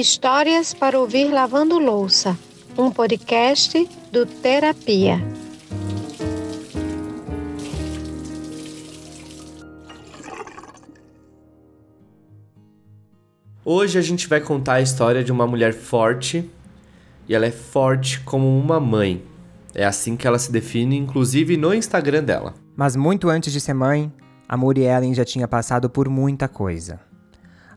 Histórias 0.00 0.72
para 0.72 0.98
ouvir 0.98 1.30
lavando 1.30 1.78
louça, 1.78 2.34
um 2.78 2.90
podcast 2.90 3.86
do 4.10 4.24
Terapia. 4.24 5.18
Hoje 13.62 13.98
a 13.98 14.00
gente 14.00 14.26
vai 14.26 14.40
contar 14.40 14.76
a 14.76 14.80
história 14.80 15.22
de 15.22 15.30
uma 15.30 15.46
mulher 15.46 15.74
forte 15.74 16.50
e 17.28 17.34
ela 17.34 17.44
é 17.44 17.50
forte 17.50 18.20
como 18.20 18.58
uma 18.58 18.80
mãe. 18.80 19.22
É 19.74 19.84
assim 19.84 20.16
que 20.16 20.26
ela 20.26 20.38
se 20.38 20.50
define, 20.50 20.96
inclusive 20.96 21.58
no 21.58 21.74
Instagram 21.74 22.24
dela. 22.24 22.54
Mas 22.74 22.96
muito 22.96 23.28
antes 23.28 23.52
de 23.52 23.60
ser 23.60 23.74
mãe, 23.74 24.10
a 24.48 24.56
Muriellen 24.56 25.12
já 25.12 25.26
tinha 25.26 25.46
passado 25.46 25.90
por 25.90 26.08
muita 26.08 26.48
coisa. 26.48 27.09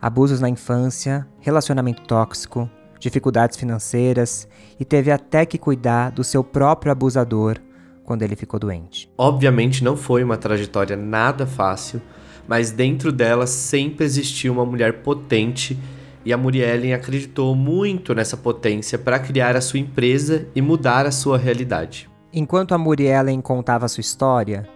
Abusos 0.04 0.42
na 0.42 0.50
infância, 0.50 1.26
relacionamento 1.40 2.02
tóxico, 2.02 2.70
dificuldades 3.00 3.56
financeiras 3.56 4.46
e 4.78 4.84
teve 4.84 5.10
até 5.10 5.46
que 5.46 5.58
cuidar 5.58 6.12
do 6.12 6.26
seu 6.26 6.44
próprio 6.44 6.92
abusador 6.92 7.58
quando 8.04 8.22
ele 8.22 8.36
ficou 8.36 8.60
doente. 8.60 9.10
Obviamente 9.18 9.82
não 9.82 9.96
foi 9.96 10.22
uma 10.22 10.36
trajetória 10.36 10.98
nada 10.98 11.48
fácil, 11.48 12.02
mas 12.46 12.70
dentro 12.70 13.14
dela 13.14 13.48
sempre 13.48 14.04
existiu 14.04 14.52
uma 14.52 14.66
mulher 14.66 15.04
potente 15.04 15.80
e 16.26 16.34
a 16.34 16.38
Muriellen 16.38 16.94
acreditou 16.94 17.56
muito 17.56 18.14
nessa 18.14 18.36
potência 18.36 19.00
para 19.00 19.18
criar 19.20 19.56
a 19.56 19.62
sua 19.62 19.80
empresa 19.80 20.50
e 20.54 20.62
mudar 20.62 21.06
a 21.06 21.12
sua 21.12 21.38
realidade. 21.38 22.10
Enquanto 22.34 22.76
a 22.76 22.78
Muriellen 22.78 23.40
contava 23.40 23.88
sua 23.88 24.02
história, 24.02 24.68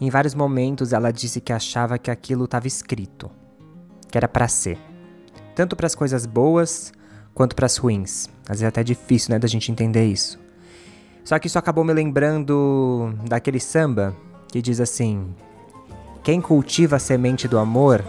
em 0.00 0.08
vários 0.10 0.32
momentos 0.36 0.92
ela 0.92 1.10
disse 1.10 1.40
que 1.40 1.52
achava 1.52 1.98
que 1.98 2.08
aquilo 2.08 2.44
estava 2.44 2.68
escrito, 2.68 3.28
que 4.10 4.16
era 4.16 4.28
para 4.28 4.48
ser. 4.48 4.78
Tanto 5.54 5.74
para 5.74 5.86
as 5.86 5.94
coisas 5.94 6.26
boas 6.26 6.92
quanto 7.34 7.54
para 7.54 7.66
as 7.66 7.76
ruins. 7.76 8.28
Às 8.44 8.60
vezes 8.60 8.62
é 8.62 8.66
até 8.66 8.82
difícil, 8.82 9.32
né, 9.32 9.38
da 9.38 9.48
gente 9.48 9.70
entender 9.70 10.06
isso. 10.06 10.38
Só 11.24 11.38
que 11.38 11.48
isso 11.48 11.58
acabou 11.58 11.84
me 11.84 11.92
lembrando 11.92 13.12
daquele 13.28 13.58
samba 13.58 14.14
que 14.48 14.62
diz 14.62 14.80
assim: 14.80 15.34
Quem 16.22 16.40
cultiva 16.40 16.96
a 16.96 17.00
semente 17.00 17.48
do 17.48 17.58
amor, 17.58 18.04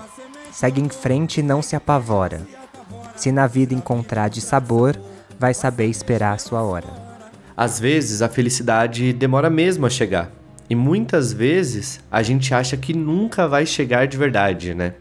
segue 0.52 0.80
em 0.80 0.90
frente 0.90 1.40
e 1.40 1.44
não 1.44 1.62
se 1.62 1.76
apavora. 1.76 2.42
Se 3.16 3.32
na 3.32 3.48
vida 3.48 3.74
encontrar 3.74 4.30
de 4.30 4.40
sabor, 4.40 4.96
vai 5.40 5.54
saber 5.54 5.88
esperar 5.88 6.34
a 6.34 6.38
sua 6.38 6.62
hora. 6.62 6.88
Às 7.56 7.80
vezes 7.80 8.22
a 8.22 8.30
felicidade 8.30 9.12
demora 9.14 9.50
mesmo 9.50 9.88
a 9.88 9.90
chegar. 9.90 10.32
E 10.70 10.76
muitas 10.76 11.34
vezes 11.34 12.00
a 12.12 12.22
gente 12.22 12.54
acha 12.54 12.78
que 12.78 12.94
nunca 12.94 13.48
vai 13.48 13.66
chegar 13.66 14.06
de 14.06 14.16
verdade, 14.16 14.76
né? 14.76 14.94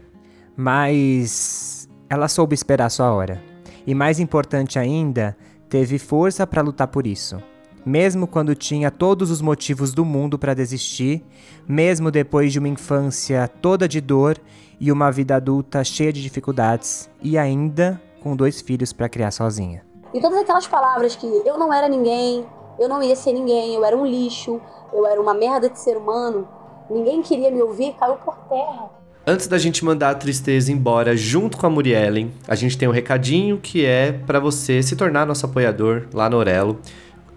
Mas 0.57 1.87
ela 2.09 2.27
soube 2.27 2.55
esperar 2.55 2.89
sua 2.89 3.13
hora. 3.13 3.41
E 3.85 3.93
mais 3.93 4.19
importante 4.19 4.79
ainda, 4.79 5.37
teve 5.69 5.99
força 5.99 6.47
para 6.47 6.63
lutar 6.63 6.87
por 6.87 7.05
isso. 7.05 7.37
Mesmo 7.85 8.27
quando 8.27 8.55
tinha 8.55 8.91
todos 8.91 9.31
os 9.31 9.39
motivos 9.39 9.93
do 9.93 10.03
mundo 10.03 10.37
para 10.37 10.53
desistir, 10.53 11.23
mesmo 11.67 12.11
depois 12.11 12.51
de 12.51 12.59
uma 12.59 12.67
infância 12.67 13.47
toda 13.47 13.87
de 13.87 14.01
dor 14.01 14.37
e 14.79 14.91
uma 14.91 15.11
vida 15.11 15.35
adulta 15.35 15.83
cheia 15.83 16.11
de 16.11 16.21
dificuldades, 16.21 17.09
e 17.21 17.37
ainda 17.37 18.01
com 18.21 18.35
dois 18.35 18.59
filhos 18.59 18.91
para 18.91 19.07
criar 19.07 19.31
sozinha. 19.31 19.85
E 20.13 20.19
todas 20.19 20.39
aquelas 20.39 20.67
palavras 20.67 21.15
que 21.15 21.25
eu 21.45 21.57
não 21.57 21.71
era 21.71 21.87
ninguém, 21.87 22.45
eu 22.79 22.89
não 22.89 23.01
ia 23.01 23.15
ser 23.15 23.31
ninguém, 23.31 23.73
eu 23.73 23.85
era 23.85 23.95
um 23.95 24.05
lixo, 24.05 24.59
eu 24.91 25.05
era 25.05 25.21
uma 25.21 25.33
merda 25.33 25.69
de 25.69 25.79
ser 25.79 25.95
humano, 25.95 26.47
ninguém 26.89 27.21
queria 27.21 27.51
me 27.51 27.61
ouvir, 27.61 27.93
caiu 27.93 28.15
por 28.17 28.35
terra. 28.49 28.89
Antes 29.29 29.45
da 29.45 29.57
gente 29.57 29.83
mandar 29.83 30.11
a 30.11 30.15
tristeza 30.15 30.71
embora 30.71 31.17
junto 31.17 31.57
com 31.57 31.67
a 31.67 31.69
Muriellen, 31.69 32.31
a 32.47 32.55
gente 32.55 32.77
tem 32.77 32.87
um 32.87 32.93
recadinho 32.93 33.57
que 33.57 33.85
é 33.85 34.13
para 34.13 34.39
você 34.39 34.81
se 34.81 34.95
tornar 34.95 35.25
nosso 35.25 35.45
apoiador 35.45 36.03
lá 36.13 36.29
no 36.29 36.37
Orelo 36.37 36.79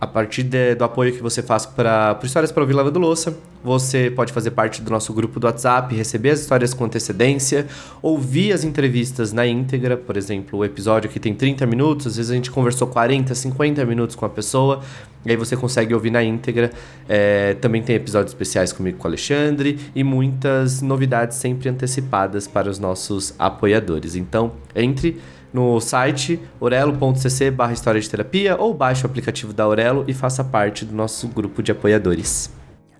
a 0.00 0.06
partir 0.06 0.42
de, 0.42 0.74
do 0.74 0.84
apoio 0.84 1.12
que 1.12 1.22
você 1.22 1.42
faz 1.42 1.66
para 1.66 2.18
Histórias 2.22 2.50
para 2.50 2.62
Ouvir 2.62 2.72
Lavando 2.72 2.98
Louça, 2.98 3.36
você 3.62 4.10
pode 4.10 4.32
fazer 4.32 4.52
parte 4.52 4.80
do 4.80 4.90
nosso 4.90 5.12
grupo 5.12 5.38
do 5.38 5.46
WhatsApp, 5.46 5.94
receber 5.94 6.30
as 6.30 6.40
histórias 6.40 6.72
com 6.72 6.86
antecedência, 6.86 7.66
ouvir 8.00 8.52
as 8.52 8.64
entrevistas 8.64 9.32
na 9.32 9.46
íntegra, 9.46 9.98
por 9.98 10.16
exemplo, 10.16 10.60
o 10.60 10.64
episódio 10.64 11.10
que 11.10 11.20
tem 11.20 11.34
30 11.34 11.66
minutos, 11.66 12.06
às 12.06 12.16
vezes 12.16 12.30
a 12.30 12.34
gente 12.34 12.50
conversou 12.50 12.88
40, 12.88 13.34
50 13.34 13.84
minutos 13.84 14.16
com 14.16 14.24
a 14.24 14.30
pessoa, 14.30 14.80
e 15.22 15.30
aí 15.30 15.36
você 15.36 15.54
consegue 15.54 15.92
ouvir 15.92 16.10
na 16.10 16.24
íntegra. 16.24 16.70
É, 17.06 17.52
também 17.60 17.82
tem 17.82 17.94
episódios 17.96 18.32
especiais 18.32 18.72
comigo 18.72 18.96
com 18.96 19.04
o 19.04 19.08
Alexandre 19.08 19.78
e 19.94 20.02
muitas 20.02 20.80
novidades 20.80 21.36
sempre 21.36 21.68
antecipadas 21.68 22.46
para 22.46 22.70
os 22.70 22.78
nossos 22.78 23.34
apoiadores. 23.38 24.14
Então, 24.14 24.52
entre 24.74 25.20
no 25.52 25.80
site 25.80 26.40
orelo.cc 26.60 27.50
barra 27.50 27.72
história 27.72 28.00
de 28.00 28.08
terapia 28.08 28.56
ou 28.56 28.72
baixe 28.72 29.04
o 29.04 29.06
aplicativo 29.06 29.52
da 29.52 29.66
Orelo 29.66 30.04
e 30.06 30.14
faça 30.14 30.44
parte 30.44 30.84
do 30.84 30.94
nosso 30.94 31.28
grupo 31.28 31.62
de 31.62 31.72
apoiadores. 31.72 32.50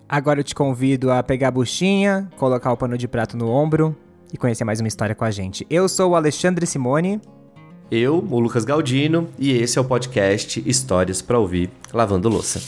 Agora 0.07 0.41
eu 0.41 0.43
te 0.43 0.53
convido 0.53 1.11
a 1.11 1.23
pegar 1.23 1.47
a 1.47 1.51
buchinha, 1.51 2.29
colocar 2.37 2.71
o 2.71 2.77
pano 2.77 2.97
de 2.97 3.07
prato 3.07 3.37
no 3.37 3.49
ombro 3.49 3.95
e 4.33 4.37
conhecer 4.37 4.65
mais 4.65 4.79
uma 4.79 4.87
história 4.87 5.15
com 5.15 5.23
a 5.23 5.31
gente. 5.31 5.65
Eu 5.69 5.87
sou 5.87 6.11
o 6.11 6.15
Alexandre 6.15 6.65
Simone. 6.65 7.21
Eu, 7.89 8.25
o 8.29 8.39
Lucas 8.39 8.63
Galdino, 8.63 9.27
e 9.37 9.51
esse 9.51 9.77
é 9.77 9.81
o 9.81 9.85
podcast 9.85 10.61
Histórias 10.65 11.21
para 11.21 11.39
Ouvir 11.39 11.69
Lavando 11.93 12.29
Louça. 12.29 12.59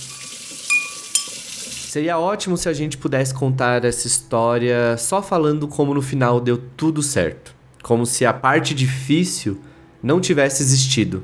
Seria 1.93 2.17
ótimo 2.17 2.57
se 2.57 2.67
a 2.67 2.73
gente 2.73 2.97
pudesse 2.97 3.33
contar 3.33 3.85
essa 3.85 4.07
história 4.07 4.97
só 4.97 5.21
falando 5.21 5.67
como 5.67 5.93
no 5.93 6.01
final 6.01 6.41
deu 6.41 6.57
tudo 6.75 7.01
certo. 7.03 7.53
Como 7.83 8.05
se 8.05 8.25
a 8.25 8.33
parte 8.33 8.73
difícil 8.73 9.59
não 10.03 10.19
tivesse 10.19 10.61
existido. 10.61 11.23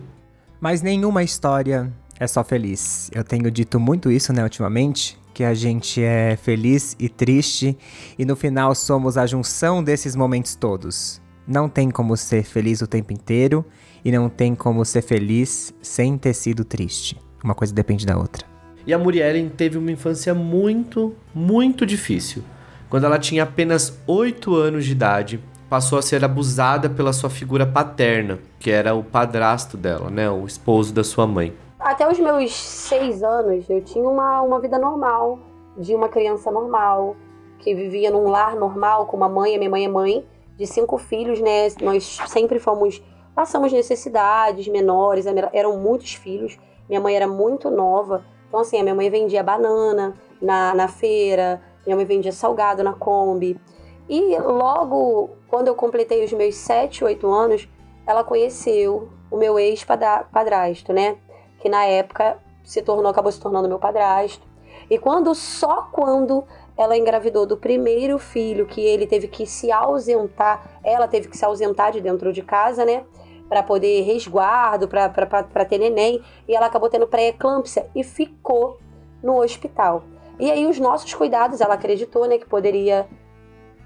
Mas 0.61 0.81
nenhuma 0.81 1.21
história 1.21 1.91
é 2.17 2.25
só 2.25 2.43
feliz. 2.43 3.11
Eu 3.13 3.23
tenho 3.23 3.51
dito 3.51 3.79
muito 3.79 4.09
isso, 4.09 4.31
né, 4.31 4.41
ultimamente, 4.41 5.19
que 5.33 5.43
a 5.43 5.53
gente 5.53 6.01
é 6.01 6.37
feliz 6.37 6.95
e 6.97 7.09
triste 7.09 7.77
e 8.17 8.25
no 8.25 8.35
final 8.35 8.73
somos 8.73 9.17
a 9.17 9.25
junção 9.27 9.83
desses 9.83 10.15
momentos 10.15 10.55
todos. 10.55 11.21
Não 11.45 11.67
tem 11.67 11.91
como 11.91 12.15
ser 12.15 12.43
feliz 12.43 12.81
o 12.81 12.87
tempo 12.87 13.11
inteiro 13.11 13.65
e 14.03 14.11
não 14.11 14.29
tem 14.29 14.55
como 14.55 14.85
ser 14.85 15.01
feliz 15.01 15.73
sem 15.81 16.17
ter 16.17 16.33
sido 16.33 16.63
triste. 16.63 17.17
Uma 17.43 17.55
coisa 17.55 17.73
depende 17.73 18.05
da 18.05 18.17
outra. 18.17 18.45
E 18.85 18.93
a 18.93 18.97
Muriellen 18.97 19.49
teve 19.49 19.77
uma 19.77 19.91
infância 19.91 20.33
muito, 20.33 21.15
muito 21.33 21.85
difícil. 21.85 22.43
Quando 22.89 23.05
ela 23.05 23.19
tinha 23.19 23.43
apenas 23.43 23.99
8 24.07 24.55
anos 24.55 24.85
de 24.85 24.91
idade, 24.93 25.39
passou 25.69 25.99
a 25.99 26.01
ser 26.01 26.25
abusada 26.25 26.89
pela 26.89 27.13
sua 27.13 27.29
figura 27.29 27.65
paterna, 27.65 28.39
que 28.59 28.71
era 28.71 28.95
o 28.95 29.03
padrasto 29.03 29.77
dela, 29.77 30.09
né? 30.09 30.29
O 30.29 30.45
esposo 30.45 30.93
da 30.93 31.03
sua 31.03 31.27
mãe. 31.27 31.53
Até 31.79 32.09
os 32.09 32.19
meus 32.19 32.53
seis 32.53 33.23
anos, 33.23 33.69
eu 33.69 33.81
tinha 33.81 34.07
uma, 34.07 34.41
uma 34.41 34.59
vida 34.59 34.77
normal, 34.79 35.39
de 35.77 35.93
uma 35.95 36.09
criança 36.09 36.51
normal, 36.51 37.15
que 37.59 37.73
vivia 37.75 38.09
num 38.09 38.29
lar 38.29 38.55
normal, 38.55 39.05
com 39.05 39.15
uma 39.15 39.29
mãe, 39.29 39.55
a 39.55 39.57
minha 39.57 39.69
mãe 39.69 39.85
é 39.85 39.87
mãe, 39.87 40.25
de 40.57 40.65
cinco 40.65 40.97
filhos, 40.97 41.39
né? 41.39 41.67
Nós 41.81 42.19
sempre 42.27 42.59
fomos, 42.59 43.01
passamos 43.35 43.71
necessidades 43.71 44.67
menores, 44.67 45.25
eram 45.53 45.77
muitos 45.77 46.15
filhos. 46.15 46.57
Minha 46.89 46.99
mãe 46.99 47.15
era 47.15 47.27
muito 47.27 47.69
nova, 47.69 48.25
então 48.47 48.59
assim, 48.59 48.79
a 48.79 48.83
minha 48.83 48.95
mãe 48.95 49.09
vendia 49.09 49.43
banana 49.43 50.15
na, 50.41 50.73
na 50.73 50.87
feira, 50.87 51.61
minha 51.85 51.95
mãe 51.95 52.05
vendia 52.05 52.31
salgado 52.31 52.83
na 52.83 52.93
Kombi. 52.93 53.59
E 54.09 54.37
logo 54.39 55.29
quando 55.47 55.67
eu 55.67 55.75
completei 55.75 56.25
os 56.25 56.33
meus 56.33 56.55
7, 56.55 57.03
8 57.03 57.31
anos, 57.31 57.69
ela 58.07 58.23
conheceu 58.23 59.07
o 59.29 59.37
meu 59.37 59.59
ex-padrasto, 59.59 60.91
né? 60.91 61.17
Que 61.59 61.69
na 61.69 61.85
época 61.85 62.37
se 62.63 62.81
tornou, 62.81 63.11
acabou 63.11 63.31
se 63.31 63.39
tornando 63.39 63.69
meu 63.69 63.77
padrasto. 63.77 64.47
E 64.89 64.97
quando, 64.97 65.35
só 65.35 65.89
quando 65.91 66.43
ela 66.75 66.97
engravidou 66.97 67.45
do 67.45 67.55
primeiro 67.55 68.17
filho, 68.17 68.65
que 68.65 68.81
ele 68.81 69.05
teve 69.05 69.27
que 69.27 69.45
se 69.45 69.71
ausentar, 69.71 70.79
ela 70.83 71.07
teve 71.07 71.27
que 71.27 71.37
se 71.37 71.45
ausentar 71.45 71.91
de 71.91 72.01
dentro 72.01 72.33
de 72.33 72.41
casa, 72.41 72.83
né? 72.83 73.03
Para 73.47 73.61
poder 73.61 74.01
resguardo, 74.01 74.87
para 74.87 75.65
ter 75.65 75.77
neném. 75.77 76.23
E 76.47 76.55
ela 76.55 76.65
acabou 76.65 76.89
tendo 76.89 77.05
pré-eclâmpsia 77.05 77.87
e 77.93 78.03
ficou 78.03 78.79
no 79.21 79.39
hospital. 79.41 80.03
E 80.39 80.49
aí, 80.49 80.65
os 80.65 80.79
nossos 80.79 81.13
cuidados, 81.13 81.59
ela 81.59 81.73
acreditou, 81.73 82.25
né, 82.25 82.37
que 82.37 82.45
poderia 82.45 83.07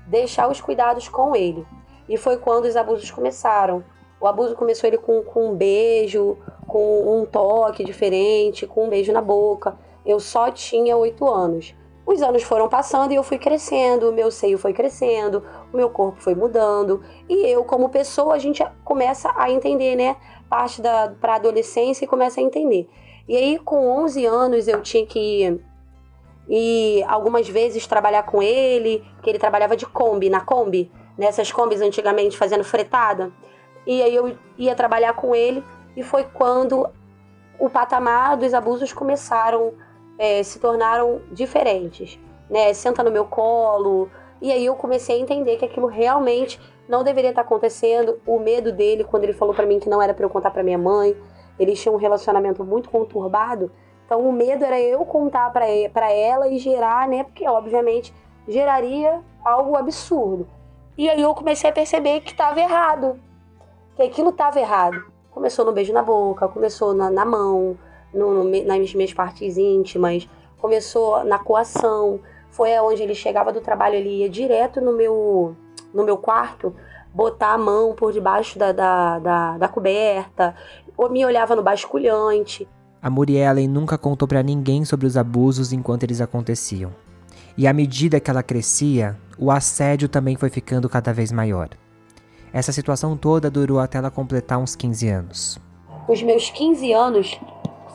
deixar 0.07 0.49
os 0.49 0.61
cuidados 0.61 1.07
com 1.07 1.35
ele. 1.35 1.65
E 2.07 2.17
foi 2.17 2.37
quando 2.37 2.65
os 2.65 2.75
abusos 2.75 3.09
começaram. 3.11 3.83
O 4.19 4.27
abuso 4.27 4.55
começou 4.55 4.87
ele 4.87 4.97
com, 4.97 5.21
com 5.23 5.51
um 5.51 5.55
beijo, 5.55 6.37
com 6.67 7.21
um 7.21 7.25
toque 7.25 7.83
diferente, 7.83 8.65
com 8.65 8.85
um 8.85 8.89
beijo 8.89 9.11
na 9.11 9.21
boca. 9.21 9.77
Eu 10.05 10.19
só 10.19 10.51
tinha 10.51 10.95
oito 10.97 11.27
anos. 11.27 11.75
Os 12.05 12.21
anos 12.21 12.43
foram 12.43 12.67
passando 12.67 13.13
e 13.13 13.15
eu 13.15 13.23
fui 13.23 13.37
crescendo, 13.37 14.09
o 14.09 14.13
meu 14.13 14.29
seio 14.29 14.57
foi 14.57 14.73
crescendo, 14.73 15.41
o 15.71 15.77
meu 15.77 15.89
corpo 15.89 16.21
foi 16.21 16.35
mudando. 16.35 17.01
E 17.29 17.47
eu, 17.47 17.63
como 17.63 17.87
pessoa, 17.87 18.33
a 18.33 18.39
gente 18.39 18.61
começa 18.83 19.31
a 19.37 19.49
entender, 19.49 19.95
né? 19.95 20.17
Parte 20.49 20.81
da 20.81 21.13
para 21.19 21.35
adolescência 21.35 22.03
e 22.03 22.07
começa 22.07 22.41
a 22.41 22.43
entender. 22.43 22.89
E 23.27 23.37
aí, 23.37 23.57
com 23.57 23.87
11 24.03 24.25
anos, 24.25 24.67
eu 24.67 24.81
tinha 24.81 25.05
que 25.05 25.61
e 26.47 27.03
algumas 27.07 27.47
vezes 27.47 27.87
trabalhar 27.87 28.23
com 28.23 28.41
ele, 28.41 29.03
que 29.21 29.29
ele 29.29 29.39
trabalhava 29.39 29.75
de 29.75 29.85
Kombi, 29.85 30.29
na 30.29 30.41
Kombi, 30.41 30.91
nessas 31.17 31.51
Kombis 31.51 31.81
antigamente 31.81 32.37
fazendo 32.37 32.63
fretada. 32.63 33.31
e 33.85 34.01
aí 34.01 34.15
eu 34.15 34.37
ia 34.57 34.75
trabalhar 34.75 35.13
com 35.13 35.35
ele 35.35 35.63
e 35.95 36.03
foi 36.03 36.23
quando 36.23 36.87
o 37.59 37.69
patamar 37.69 38.37
dos 38.37 38.53
abusos 38.53 38.91
começaram, 38.93 39.73
é, 40.17 40.41
se 40.43 40.59
tornaram 40.59 41.21
diferentes, 41.31 42.19
né? 42.49 42.73
Senta 42.73 43.03
no 43.03 43.11
meu 43.11 43.25
colo, 43.25 44.09
e 44.41 44.51
aí 44.51 44.65
eu 44.65 44.75
comecei 44.75 45.17
a 45.17 45.19
entender 45.19 45.57
que 45.57 45.65
aquilo 45.65 45.87
realmente 45.87 46.59
não 46.87 47.03
deveria 47.03 47.29
estar 47.29 47.41
acontecendo. 47.41 48.19
O 48.25 48.39
medo 48.39 48.71
dele, 48.71 49.03
quando 49.03 49.23
ele 49.23 49.33
falou 49.33 49.53
para 49.53 49.65
mim 49.65 49.79
que 49.79 49.89
não 49.89 50.01
era 50.01 50.13
para 50.13 50.25
eu 50.25 50.29
contar 50.29 50.51
para 50.51 50.63
minha 50.63 50.77
mãe, 50.77 51.15
eles 51.57 51.81
tinham 51.81 51.95
um 51.95 51.97
relacionamento 51.97 52.63
muito 52.63 52.89
conturbado. 52.89 53.71
Então 54.13 54.29
o 54.29 54.31
medo 54.31 54.63
era 54.63 54.79
eu 54.79 55.03
contar 55.05 55.51
para 55.51 56.11
ela 56.11 56.47
e 56.47 56.59
gerar, 56.59 57.07
né? 57.07 57.23
Porque 57.23 57.49
obviamente 57.49 58.13
geraria 58.47 59.19
algo 59.43 59.75
absurdo. 59.75 60.47
E 60.95 61.09
aí 61.09 61.19
eu 61.19 61.33
comecei 61.33 61.67
a 61.67 61.73
perceber 61.73 62.19
que 62.19 62.29
estava 62.29 62.59
errado, 62.59 63.19
que 63.95 64.03
aquilo 64.03 64.29
estava 64.29 64.59
errado. 64.59 65.03
Começou 65.31 65.65
no 65.65 65.71
beijo 65.71 65.91
na 65.91 66.03
boca, 66.03 66.47
começou 66.47 66.93
na, 66.93 67.09
na 67.09 67.25
mão, 67.25 67.75
no, 68.13 68.43
no, 68.43 68.63
nas 68.63 68.93
minhas 68.93 69.11
partes 69.11 69.57
íntimas, 69.57 70.29
começou 70.59 71.23
na 71.23 71.39
coação. 71.39 72.19
Foi 72.51 72.69
onde 72.81 73.01
ele 73.01 73.15
chegava 73.15 73.51
do 73.51 73.61
trabalho, 73.61 73.95
ele 73.95 74.19
ia 74.19 74.29
direto 74.29 74.79
no 74.79 74.93
meu, 74.93 75.55
no 75.91 76.03
meu 76.03 76.17
quarto, 76.17 76.75
botar 77.11 77.53
a 77.53 77.57
mão 77.57 77.95
por 77.95 78.13
debaixo 78.13 78.59
da, 78.59 78.71
da, 78.71 79.17
da, 79.17 79.57
da 79.57 79.67
coberta, 79.67 80.55
ou 80.95 81.09
me 81.09 81.25
olhava 81.25 81.55
no 81.55 81.63
basculhante. 81.63 82.69
A 83.03 83.09
Muriellen 83.09 83.67
nunca 83.67 83.97
contou 83.97 84.25
para 84.25 84.41
ninguém 84.41 84.85
sobre 84.85 85.05
os 85.05 85.17
abusos 85.17 85.73
enquanto 85.73 86.03
eles 86.03 86.21
aconteciam. 86.21 86.91
E 87.57 87.67
à 87.67 87.73
medida 87.73 88.17
que 88.17 88.31
ela 88.31 88.41
crescia, 88.41 89.19
o 89.37 89.51
assédio 89.51 90.07
também 90.07 90.37
foi 90.37 90.49
ficando 90.49 90.87
cada 90.87 91.11
vez 91.11 91.29
maior. 91.29 91.67
Essa 92.53 92.71
situação 92.71 93.17
toda 93.17 93.51
durou 93.51 93.79
até 93.79 93.97
ela 93.97 94.09
completar 94.09 94.57
uns 94.57 94.73
15 94.73 95.09
anos. 95.09 95.59
Os 96.07 96.23
meus 96.23 96.49
15 96.49 96.93
anos 96.93 97.37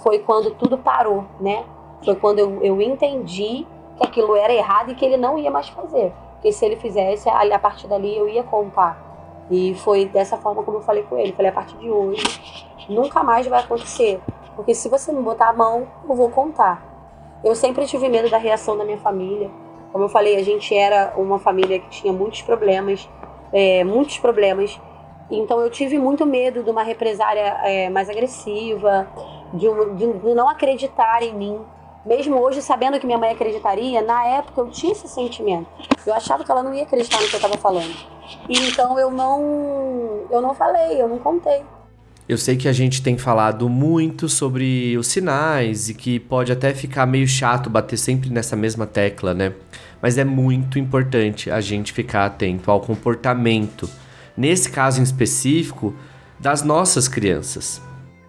foi 0.03 0.19
quando 0.19 0.51
tudo 0.51 0.77
parou, 0.77 1.25
né? 1.41 1.65
Foi 2.05 2.15
quando 2.15 2.41
eu, 2.41 2.63
eu 2.63 2.83
entendi 2.83 3.67
que 3.97 4.05
aquilo 4.05 4.37
era 4.37 4.53
errado 4.53 4.93
e 4.93 4.95
que 4.95 5.07
ele 5.07 5.17
não 5.17 5.39
ia 5.39 5.51
mais 5.51 5.71
fazer. 5.71 6.13
Porque 6.35 6.53
se 6.53 6.67
ele 6.67 6.77
fizesse, 6.77 7.31
a 7.31 7.59
partir 7.59 7.89
dali 7.89 8.15
eu 8.15 8.29
ia 8.29 8.43
contar. 8.43 9.47
E 9.51 9.75
foi 9.77 10.05
dessa 10.05 10.37
forma 10.37 10.63
como 10.63 10.77
eu 10.77 10.83
falei 10.83 11.05
com 11.05 11.17
ele. 11.17 11.33
Falei, 11.33 11.51
a 11.51 11.55
partir 11.55 11.79
de 11.79 11.89
hoje, 11.89 12.23
nunca 12.91 13.23
mais 13.23 13.47
vai 13.47 13.61
acontecer. 13.61 14.21
Porque 14.59 14.75
se 14.75 14.89
você 14.89 15.13
não 15.13 15.23
botar 15.23 15.51
a 15.51 15.53
mão, 15.53 15.87
eu 16.09 16.17
vou 16.17 16.29
contar. 16.31 16.83
Eu 17.45 17.55
sempre 17.55 17.87
tive 17.87 18.09
medo 18.09 18.29
da 18.29 18.39
reação 18.39 18.77
da 18.77 18.85
minha 18.85 18.99
família. 18.99 19.49
Como 19.93 20.03
eu 20.03 20.09
falei, 20.09 20.37
a 20.37 20.43
gente 20.43 20.75
era 20.75 21.15
uma 21.17 21.39
família 21.39 21.79
que 21.79 21.89
tinha 21.89 22.13
muitos 22.13 22.43
problemas 22.43 23.09
é, 23.53 23.85
muitos 23.85 24.19
problemas. 24.19 24.79
Então 25.31 25.61
eu 25.61 25.71
tive 25.71 25.99
muito 25.99 26.25
medo 26.25 26.63
de 26.63 26.71
uma 26.71 26.83
represária 26.83 27.61
é, 27.63 27.91
mais 27.91 28.09
agressiva, 28.09 29.07
de, 29.53 29.69
um, 29.69 29.95
de, 29.95 30.13
de, 30.13 30.35
não 30.35 30.49
acreditar 30.49 31.23
em 31.23 31.35
mim. 31.35 31.61
Mesmo 32.05 32.41
hoje, 32.41 32.63
sabendo 32.63 32.99
que 32.99 33.05
minha 33.05 33.19
mãe 33.19 33.33
acreditaria, 33.33 34.01
na 34.01 34.25
época 34.25 34.61
eu 34.61 34.71
tinha 34.71 34.93
esse 34.93 35.07
sentimento. 35.09 35.67
Eu 36.07 36.15
achava 36.15 36.43
que 36.43 36.51
ela 36.51 36.63
não 36.63 36.73
ia 36.73 36.85
acreditar 36.85 37.21
no 37.21 37.29
que 37.29 37.35
eu 37.35 37.39
estava 37.39 37.59
falando. 37.59 37.95
E 38.49 38.69
então 38.69 38.99
eu 38.99 39.11
não, 39.11 40.27
eu 40.31 40.41
não 40.41 40.55
falei, 40.55 41.01
eu 41.01 41.09
não 41.09 41.19
contei. 41.19 41.63
Eu 42.29 42.37
sei 42.37 42.57
que 42.57 42.69
a 42.69 42.73
gente 42.73 43.03
tem 43.03 43.17
falado 43.17 43.69
muito 43.69 44.29
sobre 44.29 44.97
os 44.99 45.07
sinais 45.07 45.89
e 45.89 45.95
que 45.95 46.21
pode 46.21 46.53
até 46.53 46.75
ficar 46.75 47.07
meio 47.07 47.27
chato 47.27 47.71
bater 47.71 47.97
sempre 47.97 48.29
nessa 48.29 48.55
mesma 48.55 48.87
tecla, 48.87 49.33
né? 49.33 49.55
mas 50.01 50.19
é 50.19 50.25
muito 50.25 50.79
importante 50.79 51.51
a 51.51 51.61
gente 51.61 51.93
ficar 51.93 52.27
atento 52.27 52.71
ao 52.71 52.81
comportamento, 52.81 53.89
nesse 54.37 54.71
caso 54.71 55.01
em 55.01 55.03
específico, 55.03 55.95
das 56.39 56.63
nossas 56.63 57.09
crianças. 57.09 57.83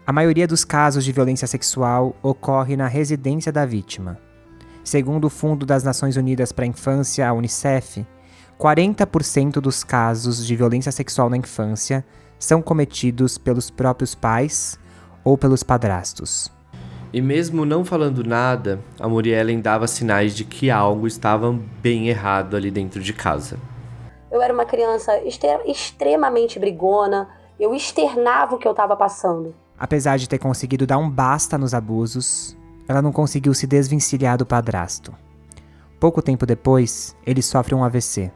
A 0.06 0.12
maioria 0.12 0.48
dos 0.48 0.66
casos 0.66 1.06
de 1.06 1.12
violência 1.12 1.48
sexual 1.48 2.16
ocorre 2.24 2.75
na 2.75 2.88
residência 2.88 3.52
da 3.52 3.66
vítima. 3.66 4.18
Segundo 4.84 5.25
o 5.25 5.30
Fundo 5.30 5.66
das 5.66 5.84
Nações 5.84 6.18
Unidas 6.18 6.52
para 6.52 6.66
a 6.66 6.68
Infância, 6.68 7.28
a 7.28 7.34
UNICEF, 7.34 8.06
40% 8.60 9.62
dos 9.62 9.84
casos 9.84 10.45
de 10.45 10.56
violência 10.56 10.92
sexual 10.92 11.30
na 11.30 11.38
infância 11.38 12.04
são 12.40 12.62
cometidos 12.62 13.38
pelos 13.38 13.70
próprios 13.70 14.16
pais 14.16 14.80
ou 15.24 15.38
pelos 15.38 15.62
padrastos. 15.62 16.52
E 17.12 17.22
mesmo 17.22 17.66
não 17.66 17.84
falando 17.84 18.24
nada, 18.24 18.80
a 19.00 19.08
Muriellen 19.08 19.60
dava 19.60 19.88
sinais 19.88 20.36
de 20.36 20.44
que 20.44 20.72
algo 20.72 21.06
estava 21.06 21.52
bem 21.82 22.08
errado 22.08 22.56
ali 22.56 22.72
dentro 22.72 23.02
de 23.02 23.14
casa. 23.14 23.60
Eu 24.32 24.42
era 24.42 24.54
uma 24.54 24.66
criança 24.66 25.20
extremamente 25.66 26.60
brigona, 26.60 27.28
eu 27.60 27.74
externava 27.74 28.56
o 28.56 28.60
que 28.60 28.68
eu 28.68 28.72
estava 28.72 28.96
passando. 28.96 29.56
Apesar 29.78 30.18
de 30.18 30.30
ter 30.30 30.38
conseguido 30.38 30.86
dar 30.86 31.00
um 31.00 31.10
basta 31.10 31.58
nos 31.58 31.74
abusos, 31.74 32.56
ela 32.88 33.02
não 33.02 33.12
conseguiu 33.12 33.54
se 33.54 33.66
desvencilhar 33.66 34.38
do 34.38 34.46
padrasto. 34.46 35.14
Pouco 36.00 36.22
tempo 36.22 36.46
depois, 36.46 37.16
ele 37.26 37.42
sofre 37.42 37.74
um 37.74 37.84
AVC. 37.84 38.32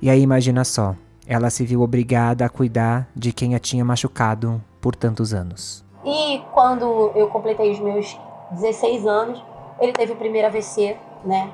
E 0.00 0.10
aí 0.10 0.20
imagina 0.20 0.64
só, 0.64 0.94
ela 1.26 1.50
se 1.50 1.64
viu 1.64 1.82
obrigada 1.82 2.44
a 2.44 2.48
cuidar 2.48 3.08
de 3.14 3.32
quem 3.32 3.54
a 3.54 3.58
tinha 3.58 3.84
machucado 3.84 4.62
por 4.80 4.94
tantos 4.96 5.32
anos. 5.32 5.84
E 6.04 6.42
quando 6.52 7.12
eu 7.14 7.28
completei 7.28 7.70
os 7.70 7.78
meus 7.78 8.18
16 8.50 9.06
anos, 9.06 9.44
ele 9.80 9.92
teve 9.92 10.12
o 10.12 10.16
primeiro 10.16 10.48
AVC, 10.48 10.96
né? 11.24 11.50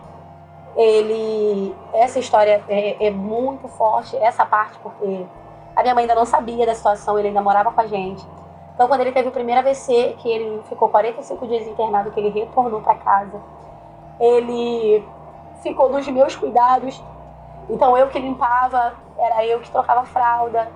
Ele. 0.77 1.75
Essa 1.93 2.19
história 2.19 2.63
é, 2.69 3.07
é, 3.07 3.11
muito 3.11 3.69
forte, 3.69 4.17
essa 4.17 4.47
parte, 4.47 4.79
porque 4.79 5.27
a 5.75 5.83
minha 5.83 5.95
mãe 5.95 6.03
ainda 6.03 6.15
não 6.15 6.25
sabia 6.25 6.65
da 6.65 6.75
situação, 6.75 7.19
ele 7.19 7.29
ainda 7.29 7.43
morava 7.43 7.73
com 7.73 7.81
a 7.81 7.87
gente. 7.87 8.25
Então, 8.75 8.87
quando 8.87 9.01
ele 9.01 9.13
teve 9.13 9.29
o 9.29 9.33
primeiro 9.33 9.61
AVC, 9.61 10.15
que 10.19 10.29
ele 10.29 10.63
ficou 10.69 10.89
45 10.89 11.47
dias 11.49 11.67
internado, 11.67 12.13
que 12.13 12.21
ele 12.21 12.31
retornou 12.31 12.81
para 12.81 12.95
casa, 12.95 13.41
ele 14.21 15.05
ficou 15.63 15.91
nos 15.91 16.07
meus 16.07 16.37
cuidados. 16.37 17.03
Então, 17.69 17.99
eu 17.99 18.09
que 18.09 18.19
limpava, 18.19 18.95
era 19.19 19.45
eu 19.45 19.61
que 19.61 19.71
trocava 19.71 20.05
fralda, 20.05 20.69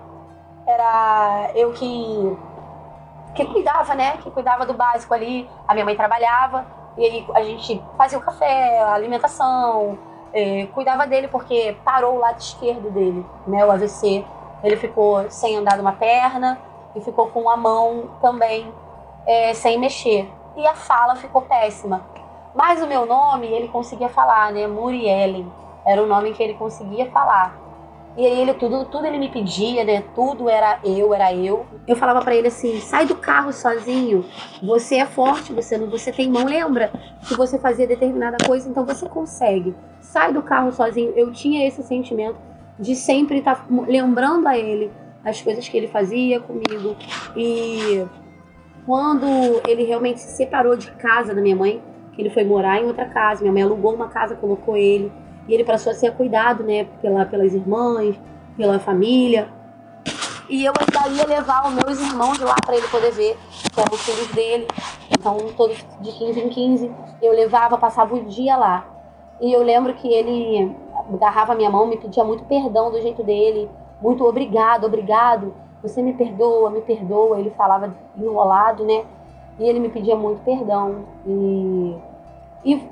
era 0.66 1.50
eu 1.54 1.72
que 1.72 2.36
que 3.34 3.46
cuidava, 3.46 3.94
né? 3.94 4.18
Que 4.18 4.30
cuidava 4.30 4.66
do 4.66 4.74
básico 4.74 5.14
ali. 5.14 5.48
A 5.66 5.72
minha 5.72 5.84
mãe 5.84 5.96
trabalhava 5.96 6.66
e 6.96 7.04
aí 7.04 7.26
a 7.34 7.42
gente 7.42 7.82
fazia 7.96 8.18
o 8.18 8.20
café, 8.20 8.80
a 8.80 8.92
alimentação, 8.92 9.98
é, 10.32 10.66
cuidava 10.66 11.06
dele 11.06 11.28
porque 11.28 11.76
parou 11.84 12.16
o 12.16 12.18
lado 12.18 12.38
esquerdo 12.38 12.90
dele, 12.90 13.24
né? 13.46 13.64
O 13.64 13.70
AVC. 13.70 14.24
Ele 14.62 14.76
ficou 14.76 15.28
sem 15.30 15.56
andar 15.56 15.80
uma 15.80 15.92
perna 15.92 16.58
e 16.94 17.00
ficou 17.00 17.28
com 17.28 17.48
a 17.48 17.56
mão 17.56 18.10
também 18.20 18.72
é, 19.26 19.54
sem 19.54 19.78
mexer. 19.78 20.30
E 20.56 20.66
a 20.66 20.74
fala 20.74 21.16
ficou 21.16 21.42
péssima. 21.42 22.02
Mas 22.54 22.82
o 22.82 22.86
meu 22.86 23.06
nome 23.06 23.46
ele 23.46 23.68
conseguia 23.68 24.08
falar, 24.08 24.52
né? 24.52 24.66
Muriellen. 24.66 25.50
Era 25.84 26.02
o 26.02 26.06
nome 26.06 26.32
que 26.32 26.42
ele 26.42 26.54
conseguia 26.54 27.10
falar. 27.10 27.61
E 28.16 28.26
aí 28.26 28.40
ele 28.40 28.52
tudo, 28.54 28.84
tudo 28.84 29.06
ele 29.06 29.18
me 29.18 29.30
pedia, 29.30 29.84
né? 29.84 30.02
Tudo 30.14 30.48
era 30.48 30.78
eu, 30.84 31.14
era 31.14 31.34
eu. 31.34 31.64
Eu 31.86 31.96
falava 31.96 32.20
para 32.20 32.34
ele 32.34 32.48
assim: 32.48 32.78
"Sai 32.80 33.06
do 33.06 33.16
carro 33.16 33.52
sozinho. 33.52 34.24
Você 34.62 34.96
é 34.96 35.06
forte, 35.06 35.52
você 35.52 35.78
não, 35.78 35.88
você 35.88 36.12
tem 36.12 36.30
mão, 36.30 36.44
lembra? 36.44 36.92
Se 37.22 37.34
você 37.34 37.58
fazia 37.58 37.86
determinada 37.86 38.36
coisa, 38.46 38.68
então 38.68 38.84
você 38.84 39.08
consegue. 39.08 39.74
Sai 40.00 40.32
do 40.32 40.42
carro 40.42 40.70
sozinho". 40.72 41.12
Eu 41.16 41.32
tinha 41.32 41.66
esse 41.66 41.82
sentimento 41.82 42.36
de 42.78 42.94
sempre 42.94 43.38
estar 43.38 43.54
tá 43.54 43.64
lembrando 43.86 44.46
a 44.46 44.58
ele 44.58 44.90
as 45.24 45.40
coisas 45.40 45.66
que 45.66 45.76
ele 45.76 45.88
fazia 45.88 46.38
comigo. 46.40 46.96
E 47.34 48.04
quando 48.84 49.26
ele 49.66 49.84
realmente 49.84 50.20
se 50.20 50.36
separou 50.36 50.76
de 50.76 50.90
casa 50.92 51.34
da 51.34 51.40
minha 51.40 51.56
mãe, 51.56 51.80
que 52.12 52.20
ele 52.20 52.30
foi 52.30 52.44
morar 52.44 52.82
em 52.82 52.84
outra 52.84 53.06
casa, 53.06 53.40
minha 53.40 53.52
mãe 53.52 53.62
alugou 53.62 53.94
uma 53.94 54.08
casa, 54.08 54.36
colocou 54.36 54.76
ele 54.76 55.10
e 55.48 55.54
ele 55.54 55.64
passou 55.64 55.92
a 55.92 55.94
ser 55.94 56.12
cuidado, 56.12 56.62
né, 56.62 56.84
pela, 57.00 57.24
pelas 57.24 57.52
irmãs, 57.52 58.16
pela 58.56 58.78
família. 58.78 59.48
E 60.48 60.64
eu 60.64 60.72
ainda 60.78 61.08
ia 61.16 61.26
levar 61.26 61.66
os 61.66 61.74
meus 61.74 62.00
irmãos 62.00 62.38
lá 62.38 62.54
para 62.64 62.76
ele 62.76 62.86
poder 62.88 63.12
ver, 63.12 63.38
que 63.72 63.80
eram 63.80 63.94
os 63.94 64.02
filhos 64.02 64.28
dele. 64.28 64.66
Então, 65.10 65.38
todos 65.56 65.76
de 66.00 66.12
15 66.12 66.40
em 66.40 66.48
15, 66.48 66.92
eu 67.20 67.32
levava, 67.32 67.78
passava 67.78 68.14
o 68.14 68.24
dia 68.24 68.56
lá. 68.56 68.86
E 69.40 69.52
eu 69.52 69.62
lembro 69.62 69.94
que 69.94 70.06
ele 70.06 70.76
agarrava 71.12 71.54
minha 71.54 71.70
mão, 71.70 71.86
me 71.86 71.96
pedia 71.96 72.22
muito 72.22 72.44
perdão 72.44 72.90
do 72.90 73.00
jeito 73.00 73.22
dele, 73.22 73.68
muito 74.00 74.24
obrigado, 74.24 74.84
obrigado, 74.84 75.54
você 75.82 76.00
me 76.02 76.12
perdoa, 76.12 76.70
me 76.70 76.80
perdoa. 76.80 77.40
Ele 77.40 77.50
falava 77.50 77.94
enrolado, 78.16 78.84
né? 78.84 79.04
E 79.58 79.64
ele 79.64 79.80
me 79.80 79.88
pedia 79.88 80.16
muito 80.16 80.42
perdão. 80.44 81.04
E, 81.26 81.96
e 82.64 82.88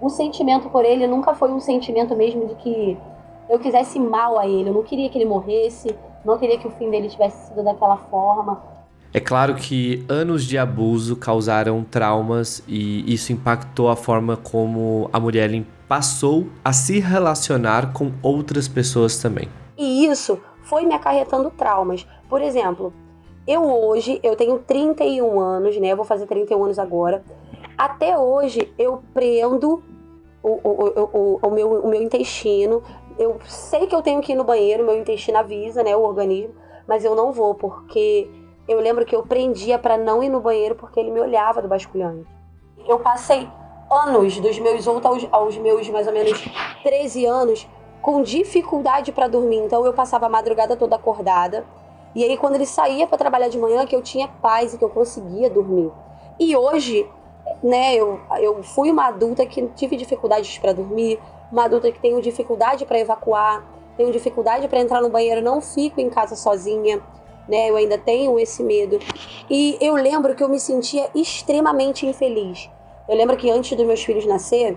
o 0.00 0.08
sentimento 0.08 0.68
por 0.70 0.84
ele 0.84 1.06
nunca 1.06 1.34
foi 1.34 1.50
um 1.50 1.60
sentimento 1.60 2.14
mesmo 2.14 2.46
de 2.46 2.54
que 2.56 2.98
eu 3.48 3.58
quisesse 3.58 3.98
mal 3.98 4.38
a 4.38 4.46
ele. 4.46 4.68
Eu 4.68 4.74
não 4.74 4.82
queria 4.82 5.08
que 5.08 5.18
ele 5.18 5.24
morresse, 5.24 5.94
não 6.24 6.38
queria 6.38 6.58
que 6.58 6.66
o 6.66 6.70
fim 6.70 6.90
dele 6.90 7.08
tivesse 7.08 7.48
sido 7.48 7.64
daquela 7.64 7.96
forma. 7.96 8.62
É 9.12 9.20
claro 9.20 9.54
que 9.54 10.04
anos 10.08 10.44
de 10.44 10.58
abuso 10.58 11.16
causaram 11.16 11.82
traumas 11.82 12.62
e 12.68 13.10
isso 13.12 13.32
impactou 13.32 13.88
a 13.88 13.96
forma 13.96 14.36
como 14.36 15.08
a 15.12 15.18
Muriellen 15.18 15.66
passou 15.88 16.46
a 16.62 16.74
se 16.74 17.00
relacionar 17.00 17.94
com 17.94 18.12
outras 18.22 18.68
pessoas 18.68 19.16
também. 19.18 19.48
E 19.78 20.04
isso 20.04 20.38
foi 20.62 20.84
me 20.84 20.92
acarretando 20.92 21.50
traumas. 21.50 22.06
Por 22.28 22.42
exemplo, 22.42 22.92
eu 23.46 23.62
hoje, 23.62 24.20
eu 24.22 24.36
tenho 24.36 24.58
31 24.58 25.40
anos, 25.40 25.74
né? 25.78 25.88
Eu 25.88 25.96
vou 25.96 26.04
fazer 26.04 26.26
31 26.26 26.64
anos 26.64 26.78
agora. 26.78 27.24
Até 27.78 28.18
hoje, 28.18 28.74
eu 28.76 29.00
prendo 29.14 29.80
o, 30.42 30.48
o, 30.48 31.08
o, 31.12 31.38
o, 31.40 31.50
meu, 31.50 31.84
o 31.84 31.88
meu 31.88 32.02
intestino. 32.02 32.82
Eu 33.16 33.38
sei 33.46 33.86
que 33.86 33.94
eu 33.94 34.02
tenho 34.02 34.20
que 34.20 34.32
ir 34.32 34.34
no 34.34 34.42
banheiro, 34.42 34.84
meu 34.84 34.98
intestino 34.98 35.38
avisa, 35.38 35.84
né? 35.84 35.96
O 35.96 36.02
organismo, 36.02 36.54
mas 36.88 37.04
eu 37.04 37.14
não 37.14 37.32
vou, 37.32 37.54
porque 37.54 38.28
eu 38.66 38.80
lembro 38.80 39.06
que 39.06 39.14
eu 39.14 39.22
prendia 39.22 39.78
para 39.78 39.96
não 39.96 40.22
ir 40.22 40.28
no 40.28 40.40
banheiro 40.40 40.74
porque 40.74 40.98
ele 40.98 41.12
me 41.12 41.20
olhava 41.20 41.62
do 41.62 41.68
basculhante. 41.68 42.26
Eu 42.86 42.98
passei 42.98 43.48
anos, 43.90 44.38
dos 44.40 44.58
meus 44.58 44.86
8 44.86 45.06
aos, 45.06 45.28
aos 45.30 45.56
meus 45.56 45.88
mais 45.88 46.06
ou 46.08 46.12
menos 46.12 46.44
13 46.82 47.26
anos, 47.26 47.68
com 48.02 48.22
dificuldade 48.22 49.12
para 49.12 49.28
dormir. 49.28 49.58
Então 49.58 49.86
eu 49.86 49.92
passava 49.92 50.26
a 50.26 50.28
madrugada 50.28 50.76
toda 50.76 50.96
acordada. 50.96 51.64
E 52.14 52.24
aí 52.24 52.36
quando 52.36 52.56
ele 52.56 52.66
saía 52.66 53.06
para 53.06 53.18
trabalhar 53.18 53.48
de 53.48 53.58
manhã, 53.58 53.86
que 53.86 53.94
eu 53.94 54.02
tinha 54.02 54.26
paz 54.26 54.74
e 54.74 54.78
que 54.78 54.84
eu 54.84 54.90
conseguia 54.90 55.48
dormir. 55.48 55.92
E 56.38 56.56
hoje, 56.56 57.08
né, 57.62 57.94
eu, 57.94 58.20
eu 58.40 58.62
fui 58.62 58.90
uma 58.90 59.06
adulta 59.06 59.44
que 59.44 59.66
tive 59.74 59.96
dificuldades 59.96 60.58
para 60.58 60.72
dormir, 60.72 61.18
uma 61.50 61.64
adulta 61.64 61.90
que 61.90 62.00
tenho 62.00 62.20
dificuldade 62.20 62.84
para 62.84 62.98
evacuar, 62.98 63.64
tenho 63.96 64.12
dificuldade 64.12 64.68
para 64.68 64.80
entrar 64.80 65.00
no 65.00 65.08
banheiro, 65.08 65.42
não 65.42 65.60
fico 65.60 66.00
em 66.00 66.08
casa 66.08 66.36
sozinha. 66.36 67.00
Né, 67.48 67.70
eu 67.70 67.76
ainda 67.76 67.96
tenho 67.96 68.38
esse 68.38 68.62
medo. 68.62 68.98
E 69.48 69.78
eu 69.80 69.94
lembro 69.94 70.34
que 70.34 70.44
eu 70.44 70.50
me 70.50 70.60
sentia 70.60 71.08
extremamente 71.14 72.04
infeliz. 72.04 72.68
Eu 73.08 73.16
lembro 73.16 73.38
que 73.38 73.50
antes 73.50 73.74
dos 73.74 73.86
meus 73.86 74.04
filhos 74.04 74.26
nascer, 74.26 74.76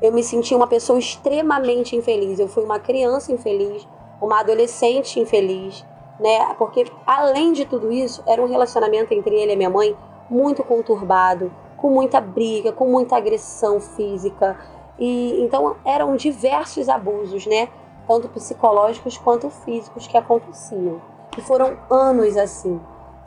eu 0.00 0.12
me 0.12 0.22
sentia 0.22 0.56
uma 0.56 0.68
pessoa 0.68 1.00
extremamente 1.00 1.96
infeliz. 1.96 2.38
Eu 2.38 2.46
fui 2.46 2.62
uma 2.62 2.78
criança 2.78 3.32
infeliz, 3.32 3.88
uma 4.20 4.38
adolescente 4.38 5.18
infeliz, 5.18 5.84
né? 6.20 6.54
Porque 6.56 6.84
além 7.04 7.52
de 7.52 7.64
tudo 7.64 7.90
isso, 7.90 8.22
era 8.24 8.40
um 8.40 8.46
relacionamento 8.46 9.12
entre 9.12 9.34
ele 9.34 9.52
e 9.52 9.56
minha 9.56 9.68
mãe 9.68 9.96
muito 10.30 10.62
conturbado, 10.62 11.52
com 11.82 11.90
muita 11.90 12.20
briga, 12.20 12.72
com 12.72 12.86
muita 12.86 13.16
agressão 13.16 13.80
física. 13.80 14.56
E 14.98 15.42
então 15.42 15.76
eram 15.84 16.14
diversos 16.14 16.88
abusos, 16.88 17.44
né? 17.44 17.68
Tanto 18.06 18.28
psicológicos 18.28 19.18
quanto 19.18 19.50
físicos 19.50 20.06
que 20.06 20.16
aconteciam. 20.16 21.02
E 21.36 21.40
foram 21.40 21.76
anos 21.90 22.36
assim. 22.36 22.80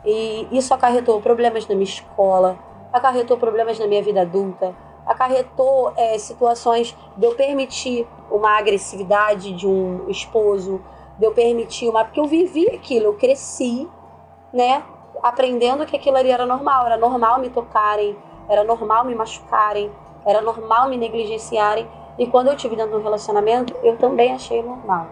E 0.06 0.48
isso 0.50 0.72
acarretou 0.72 1.20
problemas 1.20 1.68
na 1.68 1.74
minha 1.74 1.84
escola, 1.84 2.58
acarretou 2.92 3.36
problemas 3.36 3.78
na 3.78 3.86
minha 3.86 4.02
vida 4.02 4.22
adulta, 4.22 4.74
acarretou 5.04 5.92
é, 5.94 6.16
situações 6.16 6.96
de 7.16 7.26
eu 7.26 7.34
permitir 7.34 8.08
uma 8.30 8.56
agressividade 8.56 9.52
de 9.52 9.66
um 9.66 10.08
esposo, 10.08 10.80
de 11.18 11.26
eu 11.26 11.32
permitir 11.32 11.88
uma. 11.90 12.04
Porque 12.04 12.20
eu 12.20 12.26
vivi 12.26 12.68
aquilo, 12.68 13.06
eu 13.06 13.14
cresci, 13.14 13.86
né? 14.50 14.82
Aprendendo 15.22 15.84
que 15.84 15.96
aquilo 15.96 16.16
ali 16.16 16.30
era 16.30 16.46
normal, 16.46 16.86
era 16.86 16.96
normal 16.96 17.40
me 17.40 17.50
tocarem, 17.50 18.16
era 18.48 18.64
normal 18.64 19.04
me 19.04 19.14
machucarem, 19.14 19.90
era 20.26 20.40
normal 20.40 20.88
me 20.88 20.96
negligenciarem. 20.96 21.86
E 22.18 22.26
quando 22.26 22.48
eu 22.48 22.56
tive 22.56 22.76
dentro 22.76 22.92
de 22.92 22.98
um 22.98 23.02
relacionamento, 23.02 23.74
eu 23.82 23.96
também 23.96 24.32
achei 24.32 24.62
normal. 24.62 25.06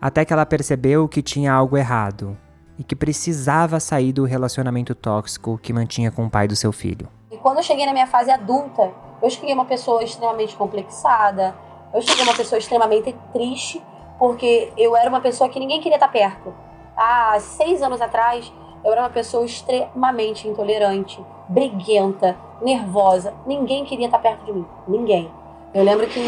Até 0.00 0.24
que 0.24 0.32
ela 0.32 0.44
percebeu 0.44 1.08
que 1.08 1.22
tinha 1.22 1.52
algo 1.52 1.76
errado 1.76 2.36
e 2.78 2.84
que 2.84 2.96
precisava 2.96 3.78
sair 3.78 4.12
do 4.12 4.24
relacionamento 4.24 4.94
tóxico 4.94 5.58
que 5.58 5.72
mantinha 5.72 6.10
com 6.10 6.26
o 6.26 6.30
pai 6.30 6.48
do 6.48 6.56
seu 6.56 6.72
filho. 6.72 7.08
E 7.30 7.36
quando 7.36 7.58
eu 7.58 7.62
cheguei 7.62 7.86
na 7.86 7.92
minha 7.92 8.06
fase 8.06 8.30
adulta, 8.30 8.92
eu 9.22 9.30
cheguei 9.30 9.54
uma 9.54 9.64
pessoa 9.64 10.02
extremamente 10.02 10.56
complexada, 10.56 11.54
eu 11.92 12.02
cheguei 12.02 12.24
uma 12.24 12.34
pessoa 12.34 12.58
extremamente 12.58 13.14
triste, 13.32 13.82
porque 14.18 14.72
eu 14.76 14.96
era 14.96 15.08
uma 15.08 15.20
pessoa 15.20 15.48
que 15.48 15.58
ninguém 15.58 15.80
queria 15.80 15.96
estar 15.96 16.08
perto. 16.08 16.52
Há 16.96 17.38
seis 17.40 17.82
anos 17.82 18.00
atrás, 18.00 18.52
eu 18.84 18.92
era 18.92 19.02
uma 19.02 19.10
pessoa 19.10 19.44
extremamente 19.44 20.46
intolerante, 20.46 21.24
briguenta, 21.48 22.36
nervosa. 22.64 23.34
Ninguém 23.46 23.84
queria 23.84 24.06
estar 24.06 24.18
perto 24.18 24.44
de 24.44 24.52
mim. 24.52 24.66
Ninguém. 24.88 25.30
Eu 25.74 25.84
lembro 25.84 26.06
que 26.06 26.20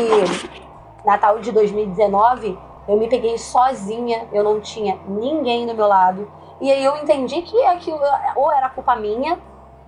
Natal 1.04 1.38
de 1.38 1.50
2019, 1.50 2.58
eu 2.86 2.96
me 2.96 3.08
peguei 3.08 3.38
sozinha, 3.38 4.28
eu 4.32 4.44
não 4.44 4.60
tinha 4.60 4.98
ninguém 5.08 5.66
do 5.66 5.74
meu 5.74 5.86
lado. 5.86 6.30
E 6.60 6.70
aí 6.70 6.84
eu 6.84 6.96
entendi 6.96 7.42
que 7.42 7.64
aquilo 7.64 8.00
ou 8.34 8.52
era 8.52 8.68
culpa 8.68 8.94
minha, 8.96 9.38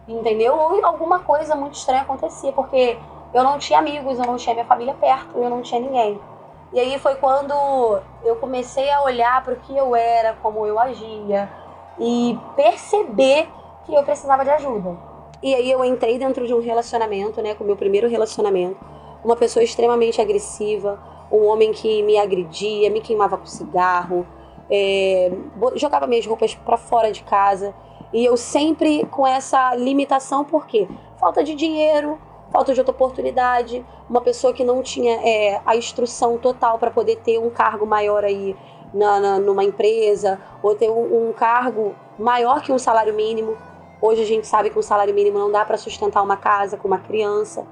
entendeu? 0.07 0.57
Ou 0.57 0.85
alguma 0.85 1.21
coisa 1.21 1.55
muito 1.55 1.75
estranha 1.75 2.03
acontecia, 2.03 2.53
porque 2.53 2.99
eu 3.35 3.45
não 3.45 3.59
tinha 3.59 3.79
amigos, 3.79 4.19
eu 4.19 4.25
não 4.25 4.37
tinha 4.37 4.55
minha 4.55 4.67
família 4.67 4.95
perto, 4.95 5.37
eu 5.39 5.51
não 5.51 5.61
tinha 5.61 5.81
ninguém. 5.81 6.21
E 6.73 6.81
aí 6.81 6.99
foi 6.99 7.15
quando 7.17 7.53
eu 8.25 8.37
comecei 8.37 8.91
a 8.91 9.03
olhar 9.03 9.43
para 9.43 9.55
o 9.55 9.57
que 9.57 9.77
eu 9.77 9.97
era, 9.97 10.35
como 10.43 10.67
eu 10.67 10.79
agia 10.79 11.51
e 11.99 12.39
perceber 12.55 13.49
que 13.85 13.95
eu 13.95 14.03
precisava 14.03 14.45
de 14.45 14.51
ajuda. 14.51 14.97
E 15.43 15.55
aí 15.55 15.71
eu 15.71 15.85
entrei 15.85 16.19
dentro 16.19 16.47
de 16.47 16.55
um 16.55 16.61
relacionamento, 16.61 17.41
né, 17.41 17.55
com 17.55 17.63
o 17.63 17.67
meu 17.67 17.77
primeiro 17.77 18.09
relacionamento, 18.09 18.79
uma 19.25 19.37
pessoa 19.37 19.63
extremamente 19.63 20.21
agressiva, 20.21 20.99
um 21.31 21.45
homem 21.47 21.73
que 21.73 22.03
me 22.03 22.19
agredia, 22.19 22.91
me 22.91 23.01
queimava 23.01 23.37
com 23.37 23.47
cigarro, 23.47 24.27
é, 24.71 25.31
jogava 25.77 26.07
minhas 26.07 26.27
roupas 26.27 26.55
para 26.55 26.77
fora 26.77 27.13
de 27.13 27.23
casa. 27.23 27.75
E 28.13 28.25
eu 28.25 28.37
sempre 28.37 29.05
com 29.07 29.27
essa 29.27 29.75
limitação, 29.75 30.45
por 30.45 30.67
quê? 30.67 30.89
Falta 31.19 31.45
de 31.45 31.55
dinheiro, 31.55 32.19
falta 32.51 32.73
de 32.73 32.81
outra 32.81 32.95
oportunidade, 32.95 33.85
uma 34.09 34.21
pessoa 34.21 34.53
que 34.53 34.65
não 34.65 34.83
tinha 34.83 35.21
é, 35.23 35.61
a 35.65 35.77
instrução 35.77 36.39
total 36.39 36.79
para 36.79 36.91
poder 36.91 37.17
ter 37.17 37.39
um 37.39 37.51
cargo 37.51 37.87
maior 37.87 38.25
aí 38.25 38.57
na, 38.95 39.21
na, 39.21 39.39
numa 39.39 39.63
empresa, 39.63 40.41
ou 40.63 40.75
ter 40.75 40.91
um, 40.91 41.29
um 41.29 41.33
cargo 41.33 41.95
maior 42.19 42.63
que 42.63 42.73
um 42.73 42.79
salário 42.79 43.15
mínimo. 43.15 43.57
Hoje 44.01 44.23
a 44.23 44.27
gente 44.27 44.47
sabe 44.47 44.71
que 44.71 44.79
um 44.79 44.83
salário 44.83 45.15
mínimo 45.15 45.39
não 45.39 45.51
dá 45.51 45.65
para 45.65 45.77
sustentar 45.77 46.23
uma 46.23 46.37
casa 46.37 46.77
com 46.77 46.87
uma 46.87 46.99
criança. 46.99 47.67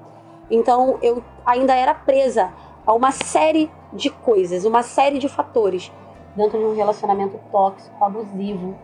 Então 0.49 0.97
eu 1.01 1.23
ainda 1.45 1.73
era 1.73 1.93
presa 1.93 2.51
a 2.85 2.93
uma 2.93 3.11
série 3.11 3.71
de 3.93 4.09
coisas, 4.09 4.65
uma 4.65 4.83
série 4.83 5.19
de 5.19 5.29
fatores 5.29 5.91
dentro 6.35 6.59
de 6.59 6.65
um 6.65 6.75
relacionamento 6.75 7.39
tóxico, 7.51 8.03
abusivo, 8.03 8.75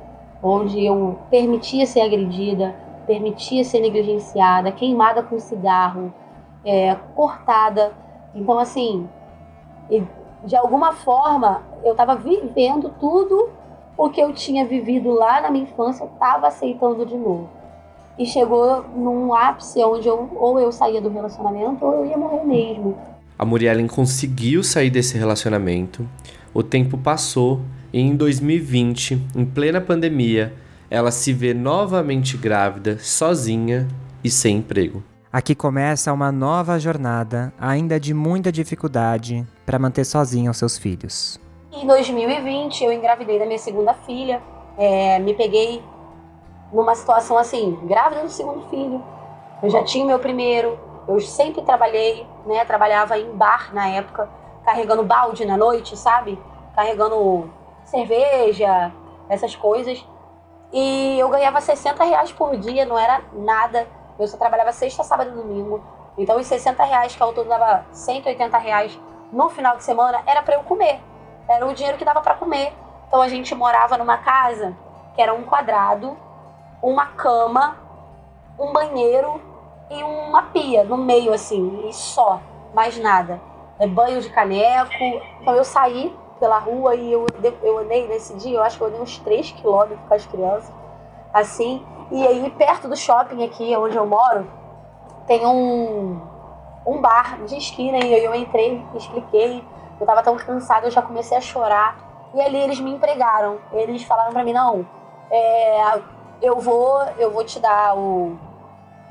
onde 0.41 0.85
eu 0.85 1.19
permitia 1.29 1.85
ser 1.85 2.01
agredida, 2.01 2.75
permitia 3.05 3.63
ser 3.63 3.79
negligenciada, 3.79 4.71
queimada 4.71 5.21
com 5.21 5.39
cigarro, 5.39 6.13
é, 6.65 6.95
cortada. 7.15 7.93
Então, 8.33 8.57
assim, 8.57 9.07
de 10.43 10.55
alguma 10.55 10.93
forma, 10.93 11.63
eu 11.83 11.91
estava 11.91 12.15
vivendo 12.15 12.89
tudo 12.99 13.49
o 13.97 14.09
que 14.09 14.21
eu 14.21 14.33
tinha 14.33 14.65
vivido 14.65 15.11
lá 15.11 15.41
na 15.41 15.51
minha 15.51 15.63
infância, 15.65 16.03
eu 16.03 16.09
estava 16.13 16.47
aceitando 16.47 17.05
de 17.05 17.15
novo. 17.15 17.49
E 18.17 18.25
chegou 18.25 18.83
num 18.95 19.33
ápice 19.33 19.83
onde 19.83 20.07
eu, 20.07 20.29
ou 20.35 20.59
eu 20.59 20.71
saía 20.71 21.01
do 21.01 21.09
relacionamento 21.09 21.83
ou 21.83 21.93
eu 21.93 22.05
ia 22.05 22.17
morrer 22.17 22.43
mesmo. 22.43 22.97
A 23.37 23.45
Muriellen 23.45 23.87
conseguiu 23.87 24.63
sair 24.63 24.89
desse 24.89 25.17
relacionamento. 25.17 26.07
O 26.53 26.61
tempo 26.61 26.97
passou 26.97 27.61
e 27.91 27.99
em 27.99 28.15
2020, 28.15 29.21
em 29.35 29.45
plena 29.45 29.81
pandemia, 29.81 30.53
ela 30.89 31.11
se 31.11 31.33
vê 31.33 31.53
novamente 31.53 32.37
grávida, 32.37 32.99
sozinha 32.99 33.87
e 34.23 34.29
sem 34.29 34.57
emprego. 34.57 35.03
Aqui 35.31 35.55
começa 35.55 36.13
uma 36.13 36.31
nova 36.31 36.79
jornada, 36.79 37.51
ainda 37.59 37.99
de 37.99 38.13
muita 38.13 38.51
dificuldade, 38.51 39.43
para 39.65 39.79
manter 39.79 40.05
sozinha 40.05 40.51
os 40.51 40.57
seus 40.57 40.77
filhos. 40.77 41.39
Em 41.83 41.85
2020, 41.85 42.81
eu 42.81 42.93
engravidei 42.93 43.37
da 43.37 43.45
minha 43.45 43.59
segunda 43.59 43.93
filha. 43.93 44.41
É, 44.77 45.19
me 45.19 45.33
peguei 45.33 45.83
numa 46.71 46.95
situação 46.95 47.37
assim, 47.37 47.77
grávida 47.83 48.21
do 48.21 48.29
segundo 48.29 48.61
filho. 48.69 49.03
Eu 49.61 49.69
já 49.69 49.83
tinha 49.83 50.05
meu 50.05 50.17
primeiro, 50.17 50.79
eu 51.05 51.19
sempre 51.19 51.61
trabalhei, 51.61 52.25
né? 52.45 52.63
Trabalhava 52.63 53.19
em 53.19 53.29
bar 53.35 53.73
na 53.73 53.85
época, 53.89 54.29
carregando 54.63 55.03
balde 55.03 55.43
na 55.43 55.57
noite, 55.57 55.97
sabe? 55.97 56.41
Carregando 56.73 57.51
cerveja, 57.83 58.89
essas 59.27 59.53
coisas. 59.53 60.07
E 60.71 61.19
eu 61.19 61.27
ganhava 61.27 61.59
60 61.59 62.01
reais 62.01 62.31
por 62.31 62.55
dia, 62.55 62.85
não 62.85 62.97
era 62.97 63.23
nada. 63.33 63.85
Eu 64.17 64.25
só 64.25 64.37
trabalhava 64.37 64.71
sexta, 64.71 65.03
sábado 65.03 65.31
e 65.31 65.33
domingo. 65.33 65.83
Então, 66.17 66.39
os 66.39 66.47
60 66.47 66.81
reais, 66.81 67.13
que 67.13 67.21
ao 67.21 67.33
todo 67.33 67.49
dava 67.49 67.85
180 67.91 68.57
reais 68.57 68.97
no 69.33 69.49
final 69.49 69.75
de 69.75 69.83
semana, 69.83 70.23
era 70.25 70.41
para 70.41 70.55
eu 70.55 70.63
comer. 70.63 71.01
Era 71.47 71.65
o 71.65 71.73
dinheiro 71.73 71.97
que 71.97 72.05
dava 72.05 72.21
para 72.21 72.35
comer. 72.35 72.73
Então, 73.07 73.21
a 73.21 73.27
gente 73.27 73.53
morava 73.53 73.97
numa 73.97 74.17
casa 74.17 74.75
que 75.15 75.21
era 75.21 75.33
um 75.33 75.43
quadrado, 75.43 76.17
uma 76.81 77.05
cama, 77.07 77.77
um 78.59 78.71
banheiro 78.71 79.39
e 79.89 80.03
uma 80.03 80.43
pia 80.43 80.83
no 80.83 80.97
meio, 80.97 81.33
assim, 81.33 81.87
e 81.87 81.93
só, 81.93 82.41
mais 82.73 82.97
nada. 82.97 83.39
É 83.79 83.87
banho 83.87 84.21
de 84.21 84.29
caneco. 84.29 84.91
Então 85.41 85.55
eu 85.55 85.63
saí 85.63 86.15
pela 86.39 86.57
rua 86.57 86.95
e 86.95 87.11
eu, 87.11 87.25
eu 87.61 87.77
andei 87.79 88.07
nesse 88.07 88.35
dia, 88.35 88.57
eu 88.57 88.63
acho 88.63 88.77
que 88.77 88.83
eu 88.83 88.87
andei 88.87 89.01
uns 89.01 89.17
3 89.19 89.51
quilômetros 89.51 89.99
com 90.07 90.13
as 90.13 90.25
crianças, 90.25 90.73
assim. 91.33 91.85
E 92.11 92.27
aí, 92.27 92.49
perto 92.51 92.87
do 92.87 92.95
shopping 92.95 93.43
aqui, 93.45 93.75
onde 93.75 93.95
eu 93.95 94.05
moro, 94.05 94.45
tem 95.25 95.45
um, 95.45 96.19
um 96.85 97.01
bar 97.01 97.43
de 97.45 97.57
esquina 97.57 97.97
e 97.97 98.23
eu 98.23 98.35
entrei, 98.35 98.83
expliquei. 98.93 99.63
Eu 99.99 100.05
tava 100.05 100.23
tão 100.23 100.35
cansada, 100.35 100.87
eu 100.87 100.91
já 100.91 101.01
comecei 101.01 101.37
a 101.37 101.41
chorar. 101.41 101.97
E 102.33 102.41
ali 102.41 102.57
eles 102.57 102.79
me 102.79 102.91
empregaram. 102.91 103.59
Eles 103.71 104.03
falaram 104.03 104.31
para 104.31 104.43
mim, 104.43 104.53
não, 104.53 104.85
é, 105.29 106.01
eu 106.41 106.59
vou, 106.59 107.01
eu 107.17 107.31
vou 107.31 107.43
te 107.43 107.59
dar 107.59 107.97
o, 107.97 108.37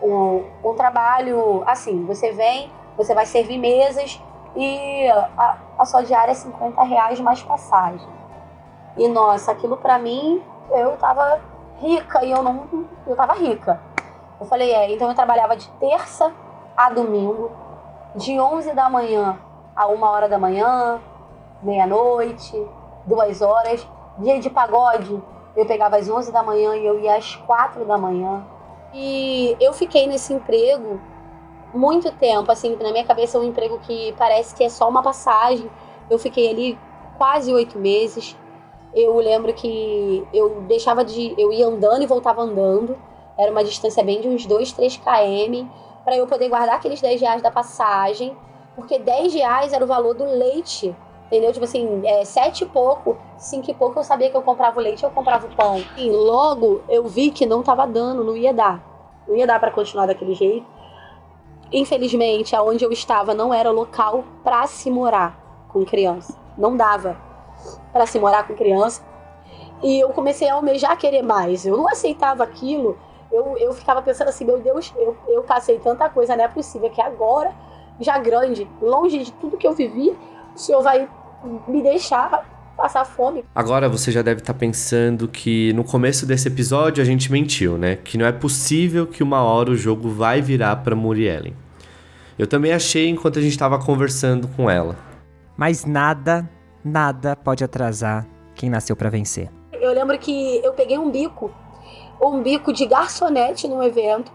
o, 0.01 0.45
um 0.65 0.75
trabalho 0.75 1.62
assim, 1.67 2.05
você 2.05 2.33
vem, 2.33 2.71
você 2.97 3.15
vai 3.15 3.27
servir 3.27 3.59
mesas 3.59 4.23
e 4.55 5.09
a, 5.37 5.57
a 5.79 5.85
sua 5.85 6.03
diária 6.03 6.33
é 6.33 6.35
50 6.35 6.83
reais 6.83 7.19
mais 7.21 7.43
passagem. 7.43 8.09
E 8.97 9.09
nossa, 9.09 9.53
aquilo 9.53 9.77
para 9.77 9.99
mim, 9.99 10.43
eu 10.71 10.97
tava 10.99 11.41
rica 11.79 12.25
e 12.25 12.31
eu 12.31 12.43
não. 12.43 12.87
Eu 13.07 13.17
tava 13.17 13.33
rica. 13.35 13.81
Eu 14.39 14.47
falei, 14.47 14.73
é, 14.73 14.93
então 14.93 15.09
eu 15.09 15.15
trabalhava 15.15 15.57
de 15.57 15.69
terça 15.81 16.33
a 16.77 16.91
domingo, 16.91 17.51
de 18.15 18.39
11 18.39 18.73
da 18.73 18.91
manhã 18.91 19.39
a 19.75 19.87
uma 19.87 20.11
hora 20.11 20.29
da 20.29 20.38
manhã, 20.38 21.00
meia-noite, 21.62 22.67
duas 23.07 23.41
horas. 23.43 23.87
Dia 24.19 24.38
de 24.38 24.50
pagode, 24.50 25.23
eu 25.57 25.67
pegava 25.67 25.97
às 25.97 26.09
11 26.09 26.31
da 26.31 26.43
manhã 26.43 26.76
e 26.76 26.87
eu 26.87 26.99
ia 27.00 27.17
às 27.17 27.37
4 27.37 27.85
da 27.85 27.97
manhã. 27.97 28.45
E 28.93 29.57
eu 29.59 29.73
fiquei 29.73 30.07
nesse 30.07 30.33
emprego 30.33 31.00
muito 31.73 32.12
tempo, 32.12 32.52
assim, 32.52 32.76
na 32.76 32.93
minha 32.93 33.05
cabeça 33.05 33.38
é 33.38 33.41
um 33.41 33.45
emprego 33.45 33.79
que 33.79 34.14
parece 34.19 34.55
que 34.55 34.62
é 34.62 34.69
só 34.69 34.88
uma 34.88 35.02
passagem. 35.02 35.71
Eu 36.11 36.19
fiquei 36.19 36.50
ali 36.50 36.79
quase 37.17 37.52
oito 37.52 37.79
meses. 37.79 38.37
Eu 38.95 39.17
lembro 39.17 39.55
que 39.55 40.26
eu 40.35 40.62
deixava 40.69 41.02
de. 41.02 41.35
Eu 41.38 41.50
ia 41.50 41.67
andando 41.67 42.02
e 42.02 42.07
voltava 42.07 42.43
andando. 42.43 42.99
Era 43.38 43.50
uma 43.50 43.64
distância 43.64 44.05
bem 44.05 44.21
de 44.21 44.29
uns 44.29 44.45
2, 44.45 44.73
3 44.73 44.99
km. 44.99 45.67
para 46.05 46.17
eu 46.17 46.26
poder 46.26 46.49
guardar 46.50 46.76
aqueles 46.76 47.00
10 47.00 47.21
reais 47.21 47.41
da 47.41 47.50
passagem. 47.50 48.37
Porque 48.75 48.99
10 48.99 49.35
reais 49.35 49.73
era 49.73 49.85
o 49.85 49.87
valor 49.87 50.14
do 50.14 50.25
leite. 50.25 50.95
Entendeu? 51.26 51.50
Tipo 51.50 51.64
assim, 51.64 52.02
é, 52.05 52.26
sete 52.26 52.64
e 52.64 52.67
pouco, 52.67 53.17
cinco 53.38 53.71
e 53.71 53.73
pouco 53.73 53.99
eu 53.99 54.05
sabia 54.05 54.29
que 54.29 54.37
eu 54.37 54.43
comprava 54.43 54.79
o 54.79 54.83
leite, 54.83 55.02
eu 55.02 55.11
comprava 55.11 55.47
o 55.47 55.57
pão. 55.57 55.83
E 55.97 56.11
logo 56.11 56.83
eu 56.91 57.07
vi 57.07 57.31
que 57.31 57.47
não 57.47 57.62
tava 57.62 57.87
dando, 57.87 58.23
não 58.23 58.37
ia 58.37 58.52
dar. 58.52 58.83
Não 59.26 59.35
ia 59.35 59.47
dar 59.47 59.59
para 59.59 59.71
continuar 59.71 60.05
daquele 60.05 60.35
jeito. 60.35 60.67
Infelizmente, 61.73 62.55
aonde 62.55 62.85
eu 62.85 62.93
estava 62.93 63.33
não 63.33 63.55
era 63.55 63.71
local 63.71 64.25
para 64.45 64.67
se 64.67 64.91
morar 64.91 65.64
com 65.69 65.87
criança. 65.87 66.38
Não 66.59 66.76
dava 66.76 67.17
para 67.95 68.05
se 68.05 68.19
morar 68.19 68.47
com 68.47 68.55
criança. 68.55 69.02
E 69.83 70.00
eu 70.00 70.11
comecei 70.11 70.50
a 70.50 70.55
almejar 70.55 70.99
querer 70.99 71.23
mais. 71.23 71.64
Eu 71.64 71.79
não 71.79 71.88
aceitava 71.88 72.45
aquilo. 72.45 72.99
Eu, 73.31 73.57
eu 73.57 73.73
ficava 73.73 74.02
pensando 74.02 74.29
assim, 74.29 74.45
meu 74.45 74.61
Deus, 74.61 74.93
eu, 74.97 75.17
eu 75.26 75.43
passei 75.43 75.79
tanta 75.79 76.11
coisa, 76.11 76.37
não 76.37 76.45
é 76.45 76.49
possível 76.49 76.91
que 76.91 77.00
agora, 77.00 77.55
já 78.01 78.19
grande, 78.19 78.69
longe 78.81 79.19
de 79.19 79.33
tudo 79.33 79.57
que 79.57 79.67
eu 79.67 79.73
vivi, 79.73 80.13
o 80.55 80.59
Senhor 80.59 80.83
vai 80.83 81.09
me 81.67 81.83
deixar 81.83 82.47
passar 82.77 83.05
fome. 83.05 83.45
Agora 83.55 83.89
você 83.89 84.11
já 84.11 84.23
deve 84.23 84.41
estar 84.41 84.53
tá 84.53 84.59
pensando 84.59 85.29
que 85.29 85.73
no 85.73 85.85
começo 85.85 86.27
desse 86.27 86.49
episódio 86.49 87.03
a 87.03 87.07
gente 87.07 87.31
mentiu, 87.31 87.79
né? 87.79 87.97
Que 87.97 88.19
não 88.19 88.27
é 88.27 88.33
possível 88.33 89.07
que 89.07 89.23
uma 89.23 89.43
hora 89.43 89.71
o 89.71 89.77
jogo 89.77 90.09
vai 90.09 90.41
virar 90.41 90.77
para 90.77 90.97
Muriellen. 90.97 91.55
Eu 92.39 92.47
também 92.47 92.73
achei 92.73 93.09
enquanto 93.09 93.39
a 93.39 93.43
gente 93.43 93.53
estava 93.53 93.79
conversando 93.79 94.49
com 94.49 94.69
ela. 94.69 94.97
Mas 95.57 95.85
nada, 95.85 96.49
nada 96.85 97.37
pode 97.37 97.63
atrasar 97.63 98.27
quem 98.55 98.71
nasceu 98.71 98.97
para 98.97 99.11
vencer. 99.11 99.51
Eu 99.73 99.93
lembro 99.93 100.19
que 100.19 100.61
eu 100.65 100.73
peguei 100.73 100.99
um 100.99 101.11
bico, 101.11 101.51
um 102.21 102.43
bico 102.43 102.73
de 102.73 102.87
garçonete 102.87 103.69
num 103.69 103.83
evento. 103.83 104.33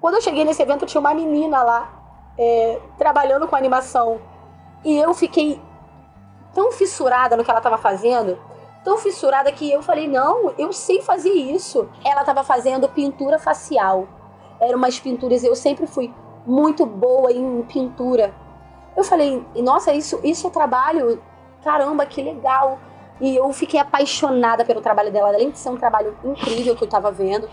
Quando 0.00 0.14
eu 0.14 0.22
cheguei 0.22 0.44
nesse 0.44 0.62
evento 0.62 0.86
tinha 0.86 1.00
uma 1.00 1.14
menina 1.14 1.62
lá 1.62 2.03
é, 2.38 2.80
trabalhando 2.98 3.46
com 3.46 3.56
animação 3.56 4.20
e 4.84 4.96
eu 4.96 5.14
fiquei 5.14 5.60
tão 6.52 6.70
fissurada 6.70 7.36
no 7.36 7.44
que 7.44 7.50
ela 7.50 7.58
estava 7.58 7.78
fazendo, 7.78 8.38
tão 8.84 8.98
fissurada 8.98 9.50
que 9.50 9.70
eu 9.70 9.82
falei: 9.82 10.06
não, 10.06 10.52
eu 10.58 10.72
sei 10.72 11.00
fazer 11.00 11.30
isso. 11.32 11.88
Ela 12.04 12.20
estava 12.20 12.44
fazendo 12.44 12.88
pintura 12.88 13.38
facial. 13.38 14.06
Eram 14.60 14.78
umas 14.78 15.00
pinturas, 15.00 15.42
eu 15.42 15.56
sempre 15.56 15.86
fui 15.86 16.12
muito 16.46 16.84
boa 16.84 17.32
em 17.32 17.62
pintura. 17.62 18.34
Eu 18.96 19.02
falei: 19.02 19.44
nossa, 19.56 19.92
isso, 19.92 20.20
isso 20.22 20.46
é 20.46 20.50
trabalho, 20.50 21.20
caramba, 21.62 22.04
que 22.04 22.22
legal. 22.22 22.78
E 23.20 23.36
eu 23.36 23.50
fiquei 23.52 23.80
apaixonada 23.80 24.64
pelo 24.64 24.80
trabalho 24.80 25.10
dela, 25.10 25.28
além 25.28 25.50
de 25.50 25.58
ser 25.58 25.70
um 25.70 25.76
trabalho 25.76 26.16
incrível 26.24 26.76
que 26.76 26.82
eu 26.82 26.86
estava 26.86 27.10
vendo. 27.10 27.48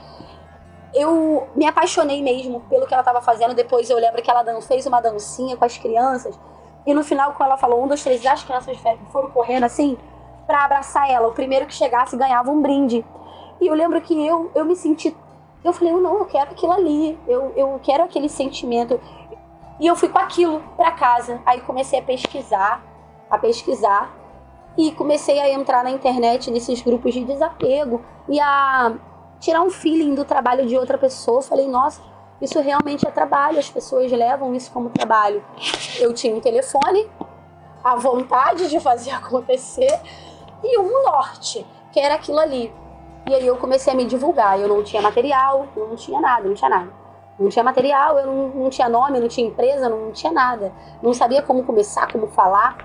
Eu 0.93 1.47
me 1.55 1.65
apaixonei 1.65 2.21
mesmo 2.21 2.61
pelo 2.69 2.85
que 2.85 2.93
ela 2.93 3.01
estava 3.01 3.21
fazendo. 3.21 3.53
Depois 3.53 3.89
eu 3.89 3.97
lembro 3.97 4.21
que 4.21 4.29
ela 4.29 4.43
fez 4.61 4.85
uma 4.85 5.01
dancinha 5.01 5.55
com 5.55 5.65
as 5.65 5.77
crianças. 5.77 6.37
E 6.85 6.93
no 6.93 7.03
final, 7.03 7.33
quando 7.33 7.49
ela 7.49 7.57
falou 7.57 7.83
um, 7.83 7.87
dois, 7.87 8.03
três, 8.03 8.25
as 8.25 8.43
crianças 8.43 8.77
foram 9.11 9.29
correndo 9.31 9.63
assim 9.63 9.97
para 10.47 10.65
abraçar 10.65 11.09
ela. 11.09 11.27
O 11.27 11.31
primeiro 11.31 11.65
que 11.65 11.73
chegasse 11.73 12.17
ganhava 12.17 12.51
um 12.51 12.61
brinde. 12.61 13.05
E 13.59 13.67
eu 13.67 13.73
lembro 13.73 14.01
que 14.01 14.13
eu, 14.25 14.51
eu 14.53 14.65
me 14.65 14.75
senti. 14.75 15.15
Eu 15.63 15.71
falei, 15.71 15.93
eu 15.93 16.01
não, 16.01 16.17
eu 16.17 16.25
quero 16.25 16.51
aquilo 16.51 16.73
ali. 16.73 17.17
Eu, 17.27 17.53
eu 17.55 17.79
quero 17.83 18.03
aquele 18.03 18.27
sentimento. 18.27 18.99
E 19.79 19.87
eu 19.87 19.95
fui 19.95 20.09
com 20.09 20.17
aquilo 20.17 20.61
para 20.75 20.91
casa. 20.91 21.39
Aí 21.45 21.61
comecei 21.61 21.99
a 21.99 22.01
pesquisar, 22.01 22.83
a 23.29 23.37
pesquisar. 23.37 24.11
E 24.77 24.91
comecei 24.93 25.39
a 25.39 25.49
entrar 25.51 25.83
na 25.83 25.91
internet 25.91 26.49
nesses 26.49 26.81
grupos 26.81 27.13
de 27.13 27.23
desapego 27.23 28.01
e 28.27 28.39
a 28.39 28.93
tirar 29.41 29.61
um 29.61 29.69
feeling 29.69 30.15
do 30.15 30.23
trabalho 30.23 30.65
de 30.65 30.77
outra 30.77 30.97
pessoa. 30.97 31.41
Falei, 31.41 31.67
nossa, 31.67 32.01
isso 32.39 32.61
realmente 32.61 33.05
é 33.05 33.11
trabalho, 33.11 33.59
as 33.59 33.69
pessoas 33.69 34.09
levam 34.09 34.55
isso 34.55 34.71
como 34.71 34.89
trabalho. 34.89 35.43
Eu 35.99 36.13
tinha 36.13 36.33
um 36.33 36.39
telefone, 36.39 37.09
a 37.83 37.95
vontade 37.95 38.69
de 38.69 38.79
fazer 38.79 39.11
acontecer 39.11 39.99
e 40.63 40.79
um 40.79 41.03
norte, 41.03 41.65
que 41.91 41.99
era 41.99 42.15
aquilo 42.15 42.39
ali. 42.39 42.73
E 43.27 43.33
aí 43.33 43.45
eu 43.45 43.57
comecei 43.57 43.91
a 43.91 43.95
me 43.95 44.05
divulgar. 44.05 44.59
Eu 44.59 44.67
não 44.67 44.83
tinha 44.83 45.01
material, 45.01 45.67
eu 45.75 45.87
não 45.87 45.95
tinha 45.95 46.21
nada, 46.21 46.47
não 46.47 46.53
tinha 46.53 46.69
nada. 46.69 47.01
Não 47.39 47.49
tinha 47.49 47.63
material, 47.63 48.19
eu 48.19 48.27
não, 48.27 48.47
não 48.49 48.69
tinha 48.69 48.87
nome, 48.87 49.19
não 49.19 49.27
tinha 49.27 49.47
empresa, 49.47 49.89
não 49.89 50.11
tinha 50.11 50.31
nada. 50.31 50.71
Não 51.01 51.13
sabia 51.13 51.41
como 51.41 51.63
começar, 51.63 52.11
como 52.11 52.27
falar. 52.27 52.77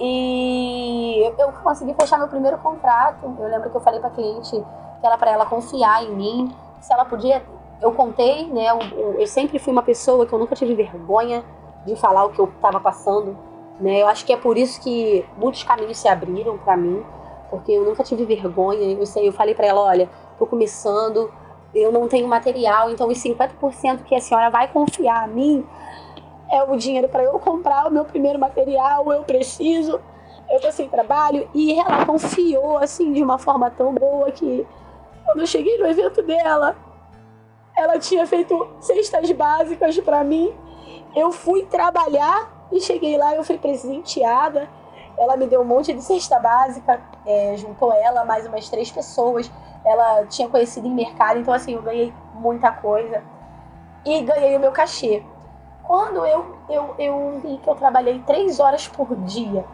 E 0.00 1.22
eu 1.38 1.52
consegui 1.62 1.94
fechar 1.94 2.18
meu 2.18 2.28
primeiro 2.28 2.56
contrato. 2.58 3.24
Eu 3.38 3.48
lembro 3.48 3.70
que 3.70 3.76
eu 3.76 3.80
falei 3.80 4.00
para 4.00 4.10
cliente 4.10 4.62
que 5.00 5.06
era 5.06 5.16
para 5.16 5.30
ela 5.30 5.46
confiar 5.46 6.04
em 6.04 6.10
mim, 6.10 6.54
se 6.80 6.92
ela 6.92 7.04
podia 7.04 7.42
eu 7.80 7.92
contei, 7.92 8.46
né? 8.46 8.70
Eu, 8.70 9.18
eu, 9.18 9.26
sempre 9.26 9.58
fui 9.58 9.72
uma 9.72 9.82
pessoa 9.82 10.26
que 10.26 10.32
eu 10.32 10.38
nunca 10.38 10.54
tive 10.54 10.74
vergonha 10.74 11.44
de 11.84 11.94
falar 11.96 12.24
o 12.24 12.30
que 12.30 12.38
eu 12.38 12.46
estava 12.46 12.80
passando, 12.80 13.36
né? 13.78 14.00
Eu 14.00 14.08
acho 14.08 14.24
que 14.24 14.32
é 14.32 14.36
por 14.36 14.56
isso 14.56 14.80
que 14.80 15.24
muitos 15.36 15.62
caminhos 15.62 15.98
se 15.98 16.08
abriram 16.08 16.56
para 16.58 16.76
mim, 16.76 17.04
porque 17.50 17.72
eu 17.72 17.84
nunca 17.84 18.02
tive 18.02 18.24
vergonha. 18.24 18.92
Eu 18.92 19.06
sei, 19.06 19.28
eu 19.28 19.32
falei 19.32 19.54
para 19.54 19.66
ela, 19.66 19.80
olha, 19.82 20.08
tô 20.38 20.46
começando, 20.46 21.30
eu 21.74 21.92
não 21.92 22.08
tenho 22.08 22.26
material, 22.26 22.90
então 22.90 23.08
os 23.08 23.18
50% 23.18 24.04
que 24.04 24.14
a 24.14 24.20
senhora 24.20 24.50
vai 24.50 24.68
confiar 24.68 25.24
a 25.24 25.26
mim 25.26 25.64
é 26.50 26.62
o 26.62 26.76
dinheiro 26.76 27.08
para 27.08 27.24
eu 27.24 27.38
comprar 27.38 27.86
o 27.86 27.90
meu 27.90 28.04
primeiro 28.04 28.38
material, 28.38 29.12
eu 29.12 29.24
preciso, 29.24 30.00
eu 30.48 30.60
tô 30.60 30.70
sem 30.70 30.88
trabalho 30.88 31.48
e 31.52 31.78
ela 31.78 32.06
confiou 32.06 32.78
assim 32.78 33.12
de 33.12 33.22
uma 33.22 33.36
forma 33.36 33.68
tão 33.68 33.92
boa 33.92 34.30
que 34.30 34.64
quando 35.26 35.40
eu 35.40 35.46
cheguei 35.46 35.76
no 35.76 35.86
evento 35.86 36.22
dela, 36.22 36.76
ela 37.76 37.98
tinha 37.98 38.26
feito 38.26 38.68
cestas 38.80 39.30
básicas 39.32 39.98
para 40.00 40.22
mim. 40.24 40.54
Eu 41.14 41.32
fui 41.32 41.64
trabalhar 41.66 42.68
e 42.72 42.80
cheguei 42.80 43.18
lá, 43.18 43.34
eu 43.34 43.44
fui 43.44 43.58
presenteada. 43.58 44.68
Ela 45.18 45.36
me 45.36 45.46
deu 45.46 45.62
um 45.62 45.64
monte 45.64 45.92
de 45.92 46.02
cesta 46.02 46.38
básica, 46.38 47.00
é, 47.26 47.56
juntou 47.56 47.92
ela, 47.92 48.24
mais 48.24 48.46
umas 48.46 48.68
três 48.68 48.90
pessoas. 48.90 49.50
Ela 49.84 50.26
tinha 50.26 50.48
conhecido 50.48 50.86
em 50.86 50.94
mercado, 50.94 51.40
então 51.40 51.52
assim, 51.52 51.74
eu 51.74 51.82
ganhei 51.82 52.12
muita 52.34 52.70
coisa. 52.70 53.22
E 54.04 54.22
ganhei 54.22 54.56
o 54.56 54.60
meu 54.60 54.72
cachê. 54.72 55.22
Quando 55.82 56.24
eu, 56.24 56.56
eu, 56.68 56.94
eu 56.98 57.40
vi 57.42 57.58
que 57.58 57.68
eu 57.68 57.74
trabalhei 57.74 58.20
três 58.26 58.60
horas 58.60 58.86
por 58.88 59.14
dia, 59.16 59.64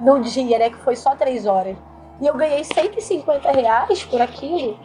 no 0.00 0.20
dia, 0.20 0.58
né, 0.58 0.70
que 0.70 0.76
foi 0.76 0.96
só 0.96 1.14
três 1.14 1.46
horas, 1.46 1.76
e 2.20 2.26
eu 2.26 2.34
ganhei 2.34 2.64
150 2.64 3.50
reais 3.50 4.04
por 4.04 4.20
aquilo, 4.20 4.78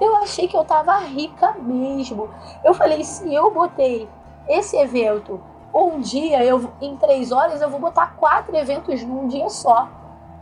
eu 0.00 0.16
achei 0.16 0.48
que 0.48 0.56
eu 0.56 0.64
tava 0.64 0.98
rica 0.98 1.54
mesmo. 1.62 2.28
Eu 2.64 2.74
falei, 2.74 3.04
se 3.04 3.32
eu 3.32 3.50
botei 3.52 4.08
esse 4.48 4.76
evento 4.76 5.40
um 5.74 6.00
dia, 6.00 6.44
eu, 6.44 6.70
em 6.80 6.96
três 6.96 7.32
horas, 7.32 7.62
eu 7.62 7.70
vou 7.70 7.80
botar 7.80 8.14
quatro 8.16 8.54
eventos 8.56 9.02
num 9.02 9.28
dia 9.28 9.48
só. 9.48 9.88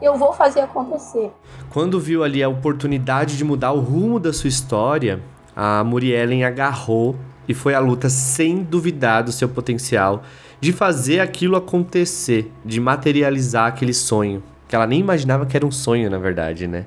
Eu 0.02 0.16
vou 0.16 0.32
fazer 0.32 0.60
acontecer. 0.60 1.30
Quando 1.72 2.00
viu 2.00 2.24
ali 2.24 2.42
a 2.42 2.48
oportunidade 2.48 3.36
de 3.36 3.44
mudar 3.44 3.72
o 3.72 3.80
rumo 3.80 4.18
da 4.18 4.32
sua 4.32 4.48
história, 4.48 5.22
a 5.54 5.84
Muriellen 5.84 6.44
agarrou 6.44 7.16
e 7.46 7.52
foi 7.52 7.74
à 7.74 7.80
luta 7.80 8.08
sem 8.08 8.62
duvidar 8.62 9.22
do 9.22 9.30
seu 9.30 9.48
potencial 9.48 10.22
de 10.60 10.72
fazer 10.72 11.20
aquilo 11.20 11.56
acontecer, 11.56 12.52
de 12.64 12.80
materializar 12.80 13.66
aquele 13.66 13.94
sonho, 13.94 14.42
que 14.70 14.76
ela 14.76 14.86
nem 14.86 15.00
imaginava 15.00 15.44
que 15.46 15.56
era 15.56 15.66
um 15.66 15.70
sonho, 15.72 16.08
na 16.08 16.18
verdade, 16.18 16.68
né? 16.68 16.86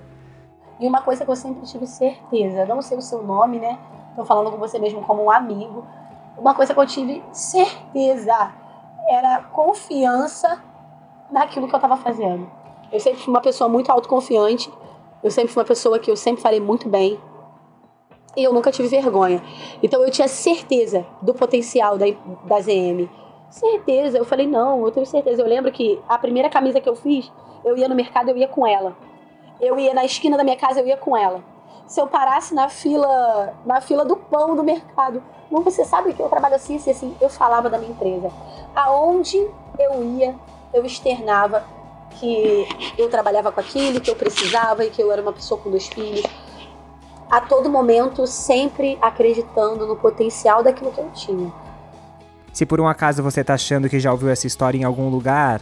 E 0.79 0.87
uma 0.87 1.01
coisa 1.01 1.25
que 1.25 1.29
eu 1.29 1.35
sempre 1.35 1.67
tive 1.67 1.85
certeza, 1.85 2.65
não 2.65 2.81
sei 2.81 2.97
o 2.97 3.01
seu 3.01 3.21
nome, 3.21 3.59
né? 3.59 3.77
Tô 4.15 4.23
falando 4.23 4.49
com 4.49 4.57
você 4.57 4.79
mesmo 4.79 5.01
como 5.01 5.25
um 5.25 5.29
amigo. 5.29 5.85
Uma 6.37 6.55
coisa 6.55 6.73
que 6.73 6.79
eu 6.79 6.85
tive 6.85 7.21
certeza 7.33 8.53
era 9.09 9.43
confiança 9.51 10.63
naquilo 11.29 11.67
que 11.67 11.75
eu 11.75 11.77
estava 11.77 11.97
fazendo. 11.97 12.49
Eu 12.89 13.01
sempre 13.01 13.19
fui 13.19 13.33
uma 13.33 13.41
pessoa 13.41 13.69
muito 13.69 13.91
autoconfiante. 13.91 14.71
Eu 15.21 15.29
sempre 15.29 15.51
fui 15.51 15.59
uma 15.61 15.67
pessoa 15.67 15.99
que 15.99 16.09
eu 16.09 16.15
sempre 16.15 16.41
falei 16.41 16.61
muito 16.61 16.87
bem. 16.87 17.19
E 18.37 18.45
eu 18.45 18.53
nunca 18.53 18.71
tive 18.71 18.87
vergonha. 18.87 19.43
Então 19.83 20.01
eu 20.01 20.09
tinha 20.09 20.29
certeza 20.29 21.05
do 21.21 21.33
potencial 21.33 21.97
da, 21.97 22.05
da 22.45 22.61
ZM. 22.61 23.09
Certeza. 23.53 24.17
Eu 24.17 24.25
falei, 24.25 24.47
não, 24.47 24.83
eu 24.83 24.91
tenho 24.91 25.05
certeza. 25.05 25.39
Eu 25.39 25.47
lembro 25.47 25.71
que 25.71 26.01
a 26.09 26.17
primeira 26.17 26.49
camisa 26.49 26.81
que 26.81 26.89
eu 26.89 26.95
fiz, 26.95 27.31
eu 27.63 27.77
ia 27.77 27.87
no 27.87 27.93
mercado, 27.93 28.29
eu 28.29 28.37
ia 28.37 28.47
com 28.47 28.65
ela. 28.65 28.97
Eu 29.61 29.77
ia 29.77 29.93
na 29.93 30.03
esquina 30.03 30.35
da 30.35 30.43
minha 30.43 30.57
casa, 30.57 30.79
eu 30.79 30.87
ia 30.87 30.97
com 30.97 31.15
ela. 31.15 31.43
Se 31.85 32.01
eu 32.01 32.07
parasse 32.07 32.55
na 32.55 32.67
fila, 32.67 33.53
na 33.63 33.79
fila 33.79 34.03
do 34.03 34.15
pão 34.15 34.55
do 34.55 34.63
mercado, 34.63 35.21
não, 35.51 35.61
você 35.61 35.85
sabe 35.85 36.13
que 36.13 36.19
eu 36.19 36.29
trabalho 36.29 36.55
assim, 36.55 36.77
assim, 36.77 36.89
assim. 36.89 37.15
Eu 37.21 37.29
falava 37.29 37.69
da 37.69 37.77
minha 37.77 37.91
empresa. 37.91 38.31
Aonde 38.75 39.37
eu 39.77 40.03
ia, 40.17 40.33
eu 40.73 40.83
externava 40.83 41.63
que 42.19 42.67
eu 42.97 43.07
trabalhava 43.07 43.51
com 43.51 43.59
aquilo, 43.59 44.01
que 44.01 44.09
eu 44.09 44.15
precisava 44.15 44.83
e 44.83 44.89
que 44.89 45.01
eu 45.01 45.11
era 45.11 45.21
uma 45.21 45.31
pessoa 45.31 45.61
com 45.61 45.69
dois 45.69 45.87
filhos. 45.87 46.25
A 47.29 47.39
todo 47.39 47.69
momento, 47.69 48.25
sempre 48.25 48.97
acreditando 48.99 49.85
no 49.85 49.95
potencial 49.95 50.63
daquilo 50.63 50.91
que 50.91 50.99
eu 50.99 51.11
tinha. 51.11 51.53
Se 52.53 52.65
por 52.65 52.79
um 52.79 52.87
acaso 52.87 53.21
você 53.21 53.41
está 53.41 53.55
achando 53.55 53.89
que 53.89 53.99
já 53.99 54.11
ouviu 54.11 54.29
essa 54.29 54.47
história 54.47 54.77
em 54.77 54.83
algum 54.83 55.09
lugar, 55.09 55.59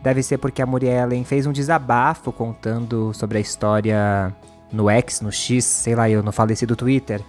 deve 0.00 0.22
ser 0.22 0.38
porque 0.38 0.62
a 0.62 0.66
Muriellen 0.66 1.24
fez 1.24 1.46
um 1.46 1.52
desabafo 1.52 2.32
contando 2.32 3.12
sobre 3.12 3.36
a 3.36 3.40
história 3.40 4.34
no 4.72 4.88
X, 4.88 5.20
no 5.20 5.30
X, 5.30 5.64
sei 5.64 5.94
lá, 5.94 6.08
eu 6.08 6.22
no 6.22 6.32
falecido 6.32 6.74
Twitter, 6.74 7.20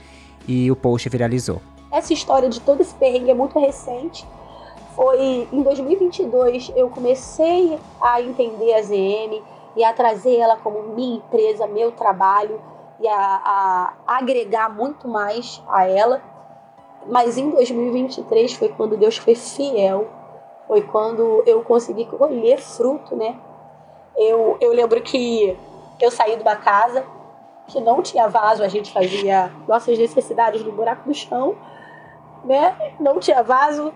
e 0.47 0.71
o 0.71 0.75
post 0.75 1.09
viralizou. 1.09 1.61
Essa 1.91 2.13
história 2.13 2.47
de 2.47 2.61
todo 2.61 2.81
esse 2.81 2.93
perrengue 2.95 3.31
é 3.31 3.33
muito 3.33 3.59
recente 3.59 4.25
foi 4.95 5.47
em 5.51 5.63
2022 5.63 6.71
eu 6.75 6.89
comecei 6.89 7.79
a 8.01 8.21
entender 8.21 8.73
a 8.73 8.81
ZM 8.81 9.41
e 9.75 9.83
a 9.83 9.93
trazer 9.93 10.37
ela 10.37 10.57
como 10.57 10.93
minha 10.93 11.17
empresa, 11.17 11.65
meu 11.65 11.91
trabalho 11.91 12.61
e 12.99 13.07
a, 13.07 13.93
a 14.07 14.17
agregar 14.17 14.69
muito 14.69 15.07
mais 15.07 15.63
a 15.67 15.87
ela. 15.87 16.21
Mas 17.07 17.37
em 17.37 17.49
2023 17.49 18.53
foi 18.53 18.69
quando 18.69 18.97
Deus 18.97 19.17
foi 19.17 19.35
fiel, 19.35 20.07
foi 20.67 20.81
quando 20.81 21.43
eu 21.45 21.63
consegui 21.63 22.05
colher 22.05 22.59
fruto, 22.59 23.15
né? 23.15 23.35
Eu, 24.15 24.57
eu 24.61 24.71
lembro 24.71 25.01
que 25.01 25.57
eu 25.99 26.11
saí 26.11 26.35
de 26.35 26.41
uma 26.43 26.55
casa 26.55 27.03
que 27.67 27.79
não 27.79 28.01
tinha 28.01 28.27
vaso, 28.27 28.63
a 28.63 28.67
gente 28.67 28.91
fazia 28.91 29.51
nossas 29.67 29.97
necessidades 29.97 30.63
no 30.63 30.71
buraco 30.71 31.07
do 31.07 31.13
chão, 31.13 31.55
né? 32.43 32.93
Não 32.99 33.19
tinha 33.19 33.41
vaso, 33.41 33.93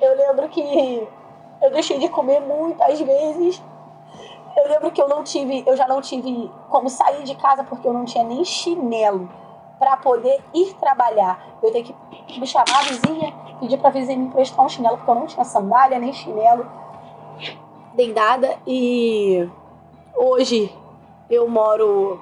eu 0.00 0.16
lembro 0.16 0.48
que 0.48 1.06
eu 1.62 1.70
deixei 1.70 1.98
de 1.98 2.08
comer 2.08 2.40
muitas 2.40 3.00
vezes. 3.00 3.62
Eu 4.56 4.68
lembro 4.68 4.90
que 4.90 5.02
eu 5.02 5.08
não 5.08 5.22
tive, 5.22 5.62
eu 5.66 5.76
já 5.76 5.86
não 5.86 6.00
tive 6.00 6.50
como 6.70 6.88
sair 6.88 7.22
de 7.24 7.34
casa 7.34 7.62
porque 7.62 7.86
eu 7.86 7.92
não 7.92 8.06
tinha 8.06 8.24
nem 8.24 8.42
chinelo 8.44 9.28
para 9.78 9.96
poder 9.96 10.40
ir 10.54 10.74
trabalhar. 10.74 11.58
Eu 11.62 11.70
tenho 11.70 11.84
que 11.84 12.40
me 12.40 12.46
chamar 12.46 12.80
a 12.80 12.82
vizinha, 12.82 13.32
pedir 13.60 13.78
para 13.78 13.88
a 13.88 13.92
vizinha 13.92 14.18
me 14.18 14.26
emprestar 14.26 14.64
um 14.64 14.68
chinelo 14.68 14.96
porque 14.96 15.10
eu 15.10 15.14
não 15.14 15.26
tinha 15.26 15.44
sandália 15.44 15.98
nem 15.98 16.12
chinelo 16.12 16.66
nem 17.96 18.12
nada. 18.12 18.56
E 18.66 19.48
hoje 20.14 20.72
eu 21.30 21.48
moro 21.48 22.20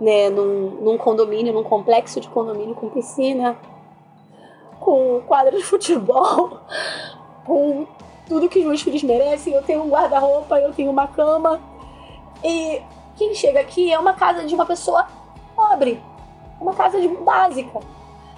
né, 0.00 0.28
num, 0.28 0.70
num 0.82 0.98
condomínio, 0.98 1.52
num 1.52 1.64
complexo 1.64 2.20
de 2.20 2.28
condomínio 2.28 2.74
com 2.74 2.90
piscina, 2.90 3.56
com 4.78 5.20
quadra 5.26 5.56
de 5.56 5.64
futebol, 5.64 6.60
com 7.44 7.86
tudo 8.26 8.48
que 8.48 8.58
os 8.58 8.64
meus 8.64 8.82
filhos 8.82 9.02
merecem. 9.02 9.54
Eu 9.54 9.62
tenho 9.62 9.82
um 9.82 9.88
guarda-roupa, 9.88 10.58
eu 10.58 10.72
tenho 10.72 10.90
uma 10.90 11.08
cama. 11.08 11.60
E 12.42 12.80
quem 13.16 13.34
chega 13.34 13.60
aqui 13.60 13.92
é 13.92 13.98
uma 13.98 14.12
casa 14.12 14.44
de 14.44 14.54
uma 14.54 14.66
pessoa 14.66 15.06
pobre, 15.56 16.00
uma 16.64 16.74
casa 16.74 17.00
de 17.00 17.08
básica. 17.08 17.80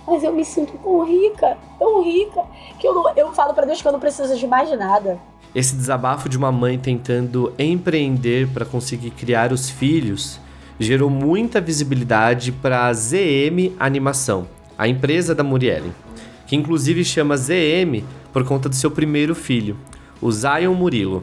Mas 0.07 0.23
eu 0.23 0.33
me 0.33 0.45
sinto 0.45 0.79
tão 0.79 1.05
rica, 1.05 1.57
tão 1.79 2.03
rica, 2.03 2.43
que 2.79 2.87
eu, 2.87 2.95
não, 2.95 3.11
eu 3.17 3.33
falo 3.33 3.55
para 3.55 3.67
Deus 3.67 3.83
que 3.83 3.89
eu 3.89 3.93
não 3.93 3.99
preciso 3.99 4.37
de 4.37 4.47
mais 4.47 4.71
nada. 4.79 5.19
Esse 5.55 5.75
desabafo 5.75 6.29
de 6.29 6.37
uma 6.37 6.53
mãe 6.53 6.79
tentando 6.79 7.53
empreender 7.59 8.49
para 8.49 8.65
conseguir 8.65 9.11
criar 9.11 9.53
os 9.53 9.71
filhos 9.71 10.39
gerou 10.79 11.09
muita 11.09 11.61
visibilidade 11.61 12.53
para 12.53 12.87
a 12.87 12.93
ZM 12.93 13.75
Animação, 13.79 14.47
a 14.77 14.87
empresa 14.87 15.35
da 15.35 15.43
Muriellen 15.43 15.93
que 16.47 16.57
inclusive 16.57 17.05
chama 17.05 17.37
ZM 17.37 18.05
por 18.33 18.45
conta 18.45 18.69
do 18.69 18.75
seu 18.75 18.91
primeiro 18.91 19.35
filho, 19.35 19.77
o 20.21 20.31
Zion 20.31 20.75
Murilo. 20.75 21.23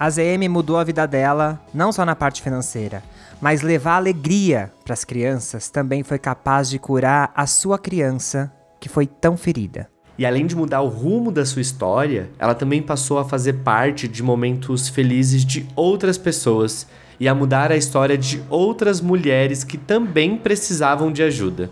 A 0.00 0.08
ZM 0.08 0.48
mudou 0.48 0.78
a 0.78 0.82
vida 0.84 1.06
dela, 1.06 1.60
não 1.74 1.92
só 1.92 2.06
na 2.06 2.16
parte 2.16 2.40
financeira, 2.40 3.02
mas 3.38 3.60
levar 3.60 3.96
alegria 3.96 4.72
para 4.82 4.94
as 4.94 5.04
crianças 5.04 5.68
também 5.68 6.02
foi 6.02 6.18
capaz 6.18 6.70
de 6.70 6.78
curar 6.78 7.30
a 7.36 7.46
sua 7.46 7.78
criança 7.78 8.50
que 8.80 8.88
foi 8.88 9.06
tão 9.06 9.36
ferida. 9.36 9.90
E 10.16 10.24
além 10.24 10.46
de 10.46 10.56
mudar 10.56 10.80
o 10.80 10.88
rumo 10.88 11.30
da 11.30 11.44
sua 11.44 11.60
história, 11.60 12.30
ela 12.38 12.54
também 12.54 12.80
passou 12.80 13.18
a 13.18 13.26
fazer 13.26 13.62
parte 13.62 14.08
de 14.08 14.22
momentos 14.22 14.88
felizes 14.88 15.44
de 15.44 15.68
outras 15.76 16.16
pessoas 16.16 16.86
e 17.20 17.28
a 17.28 17.34
mudar 17.34 17.70
a 17.70 17.76
história 17.76 18.16
de 18.16 18.42
outras 18.48 19.02
mulheres 19.02 19.64
que 19.64 19.76
também 19.76 20.34
precisavam 20.34 21.12
de 21.12 21.22
ajuda. 21.22 21.70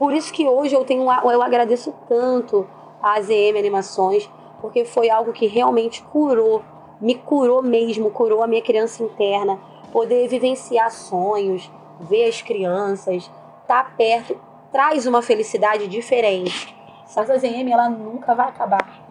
Por 0.00 0.12
isso 0.12 0.32
que 0.32 0.44
hoje 0.44 0.74
eu 0.74 0.84
tenho 0.84 1.02
eu 1.02 1.40
agradeço 1.40 1.94
tanto 2.08 2.66
a 3.00 3.18
AZM 3.18 3.56
Animações, 3.56 4.28
porque 4.60 4.84
foi 4.84 5.08
algo 5.08 5.32
que 5.32 5.46
realmente 5.46 6.02
curou, 6.02 6.64
me 7.02 7.16
curou 7.16 7.60
mesmo, 7.62 8.12
curou 8.12 8.44
a 8.44 8.46
minha 8.46 8.62
criança 8.62 9.02
interna, 9.02 9.58
poder 9.92 10.28
vivenciar 10.28 10.88
sonhos, 10.92 11.68
ver 12.00 12.28
as 12.28 12.40
crianças, 12.40 13.28
estar 13.62 13.84
tá 13.84 13.90
perto, 13.96 14.40
traz 14.70 15.04
uma 15.04 15.20
felicidade 15.20 15.88
diferente. 15.88 16.74
Essa 17.04 17.22
AZM 17.22 17.68
ela 17.70 17.90
nunca 17.90 18.36
vai 18.36 18.48
acabar. 18.48 19.02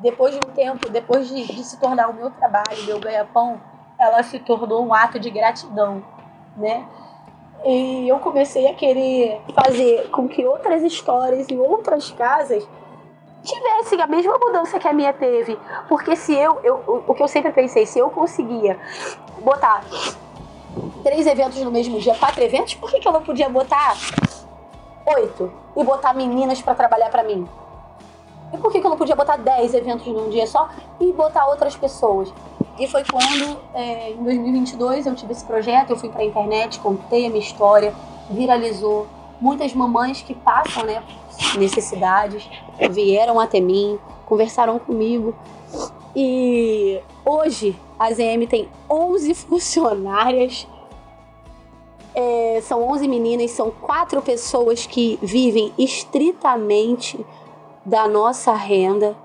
Depois 0.00 0.34
de 0.34 0.40
um 0.44 0.52
tempo, 0.52 0.90
depois 0.90 1.28
de, 1.28 1.46
de 1.46 1.62
se 1.62 1.78
tornar 1.78 2.08
o 2.08 2.14
meu 2.14 2.30
trabalho, 2.32 2.84
meu 2.84 2.98
ganha-pão, 2.98 3.60
ela 3.96 4.22
se 4.24 4.40
tornou 4.40 4.84
um 4.84 4.92
ato 4.92 5.20
de 5.20 5.30
gratidão, 5.30 6.02
né? 6.56 6.84
E 7.64 8.08
eu 8.08 8.18
comecei 8.18 8.66
a 8.66 8.74
querer 8.74 9.40
fazer 9.54 10.10
com 10.10 10.26
que 10.26 10.44
outras 10.44 10.82
histórias 10.82 11.48
em 11.48 11.58
outras 11.58 12.10
casas 12.10 12.66
tivessem 13.42 14.00
a 14.00 14.06
mesma 14.06 14.38
mudança 14.38 14.78
que 14.78 14.88
a 14.88 14.92
minha 14.92 15.12
teve. 15.12 15.58
Porque 15.88 16.16
se 16.16 16.34
eu, 16.34 16.60
eu 16.62 17.04
o 17.06 17.14
que 17.14 17.22
eu 17.22 17.28
sempre 17.28 17.52
pensei, 17.52 17.86
se 17.86 17.98
eu 17.98 18.10
conseguia 18.10 18.78
botar 19.38 19.82
três 21.02 21.26
eventos 21.26 21.60
no 21.60 21.70
mesmo 21.70 21.98
dia, 21.98 22.14
quatro 22.14 22.42
eventos, 22.42 22.74
por 22.74 22.90
que, 22.90 23.00
que 23.00 23.08
eu 23.08 23.12
não 23.12 23.22
podia 23.22 23.48
botar 23.48 23.96
oito 25.16 25.52
e 25.76 25.84
botar 25.84 26.12
meninas 26.12 26.60
para 26.60 26.74
trabalhar 26.74 27.10
para 27.10 27.22
mim? 27.22 27.48
E 28.52 28.58
por 28.58 28.72
que, 28.72 28.80
que 28.80 28.86
eu 28.86 28.90
não 28.90 28.98
podia 28.98 29.14
botar 29.14 29.36
dez 29.36 29.74
eventos 29.74 30.06
num 30.06 30.28
dia 30.28 30.46
só 30.46 30.68
e 31.00 31.12
botar 31.12 31.46
outras 31.46 31.76
pessoas? 31.76 32.32
E 32.78 32.86
foi 32.86 33.04
quando, 33.04 33.60
é, 33.74 34.10
em 34.10 34.22
2022, 34.24 35.06
eu 35.06 35.14
tive 35.14 35.32
esse 35.32 35.44
projeto, 35.44 35.90
eu 35.90 35.96
fui 35.96 36.08
para 36.08 36.22
a 36.22 36.24
internet, 36.24 36.80
contei 36.80 37.26
a 37.26 37.28
minha 37.28 37.40
história, 37.40 37.94
viralizou. 38.28 39.06
Muitas 39.40 39.72
mamães 39.72 40.20
que 40.20 40.34
passam 40.34 40.84
né, 40.84 41.02
necessidades 41.58 42.48
vieram 42.90 43.38
até 43.38 43.60
mim, 43.60 43.98
conversaram 44.26 44.78
comigo. 44.78 45.34
E 46.14 47.00
hoje 47.24 47.76
a 47.98 48.12
ZM 48.12 48.46
tem 48.48 48.68
11 48.88 49.34
funcionárias, 49.46 50.66
é, 52.14 52.60
são 52.62 52.82
11 52.88 53.06
meninas, 53.06 53.52
são 53.52 53.70
quatro 53.70 54.20
pessoas 54.20 54.86
que 54.86 55.18
vivem 55.22 55.72
estritamente 55.78 57.24
da 57.84 58.08
nossa 58.08 58.52
renda 58.52 59.16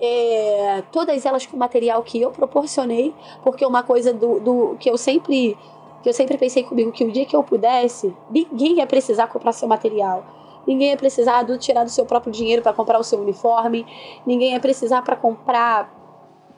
é, 0.00 0.82
todas 0.92 1.24
elas 1.26 1.46
com 1.46 1.56
material 1.56 2.02
que 2.02 2.20
eu 2.20 2.30
proporcionei, 2.30 3.14
porque 3.42 3.66
uma 3.66 3.82
coisa 3.82 4.12
do, 4.12 4.38
do 4.40 4.76
que 4.78 4.88
eu 4.88 4.96
sempre 4.96 5.56
que 6.00 6.08
eu 6.08 6.12
sempre 6.12 6.38
pensei 6.38 6.62
comigo 6.62 6.92
que 6.92 7.04
o 7.04 7.10
dia 7.10 7.26
que 7.26 7.34
eu 7.34 7.42
pudesse, 7.42 8.14
ninguém 8.30 8.76
ia 8.76 8.86
precisar 8.86 9.26
comprar 9.26 9.50
seu 9.50 9.66
material. 9.66 10.24
Ninguém 10.66 10.90
ia 10.90 10.96
precisar 10.96 11.42
do, 11.42 11.56
tirar 11.58 11.84
do 11.84 11.90
seu 11.90 12.04
próprio 12.04 12.32
dinheiro 12.32 12.62
para 12.62 12.72
comprar 12.72 12.98
o 12.98 13.04
seu 13.04 13.20
uniforme. 13.20 13.86
Ninguém 14.26 14.52
ia 14.52 14.60
precisar 14.60 15.02
para 15.02 15.16
comprar 15.16 15.92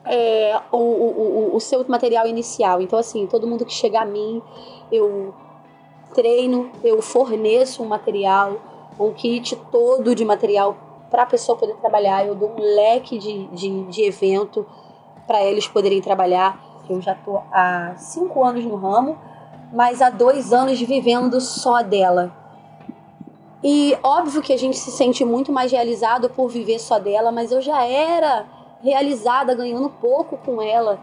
é, 0.04 0.58
o, 0.72 0.78
o, 0.78 1.56
o 1.56 1.60
seu 1.60 1.84
material 1.88 2.26
inicial. 2.26 2.80
Então, 2.80 2.98
assim, 2.98 3.26
todo 3.26 3.46
mundo 3.46 3.64
que 3.64 3.72
chega 3.72 4.00
a 4.00 4.04
mim, 4.04 4.42
eu 4.90 5.34
treino, 6.14 6.70
eu 6.82 7.00
forneço 7.00 7.82
um 7.82 7.86
material, 7.86 8.56
um 8.98 9.12
kit 9.12 9.56
todo 9.70 10.14
de 10.14 10.24
material 10.24 10.76
para 11.10 11.22
a 11.22 11.26
pessoa 11.26 11.56
poder 11.56 11.76
trabalhar. 11.76 12.26
Eu 12.26 12.34
dou 12.34 12.50
um 12.50 12.60
leque 12.60 13.18
de, 13.18 13.46
de, 13.48 13.82
de 13.84 14.02
evento 14.02 14.66
para 15.26 15.42
eles 15.44 15.66
poderem 15.66 16.00
trabalhar. 16.00 16.60
Eu 16.88 17.00
já 17.00 17.12
estou 17.12 17.42
há 17.52 17.94
cinco 17.96 18.44
anos 18.44 18.64
no 18.64 18.76
ramo, 18.76 19.16
mas 19.72 20.02
há 20.02 20.10
dois 20.10 20.52
anos 20.52 20.80
vivendo 20.80 21.40
só 21.40 21.82
dela. 21.82 22.39
E 23.62 23.96
óbvio 24.02 24.42
que 24.42 24.52
a 24.52 24.58
gente 24.58 24.78
se 24.78 24.90
sente 24.90 25.24
muito 25.24 25.52
mais 25.52 25.70
realizado 25.70 26.30
por 26.30 26.48
viver 26.48 26.78
só 26.78 26.98
dela, 26.98 27.30
mas 27.30 27.52
eu 27.52 27.60
já 27.60 27.84
era 27.84 28.46
realizada 28.82 29.54
ganhando 29.54 29.90
pouco 29.90 30.38
com 30.38 30.62
ela. 30.62 30.98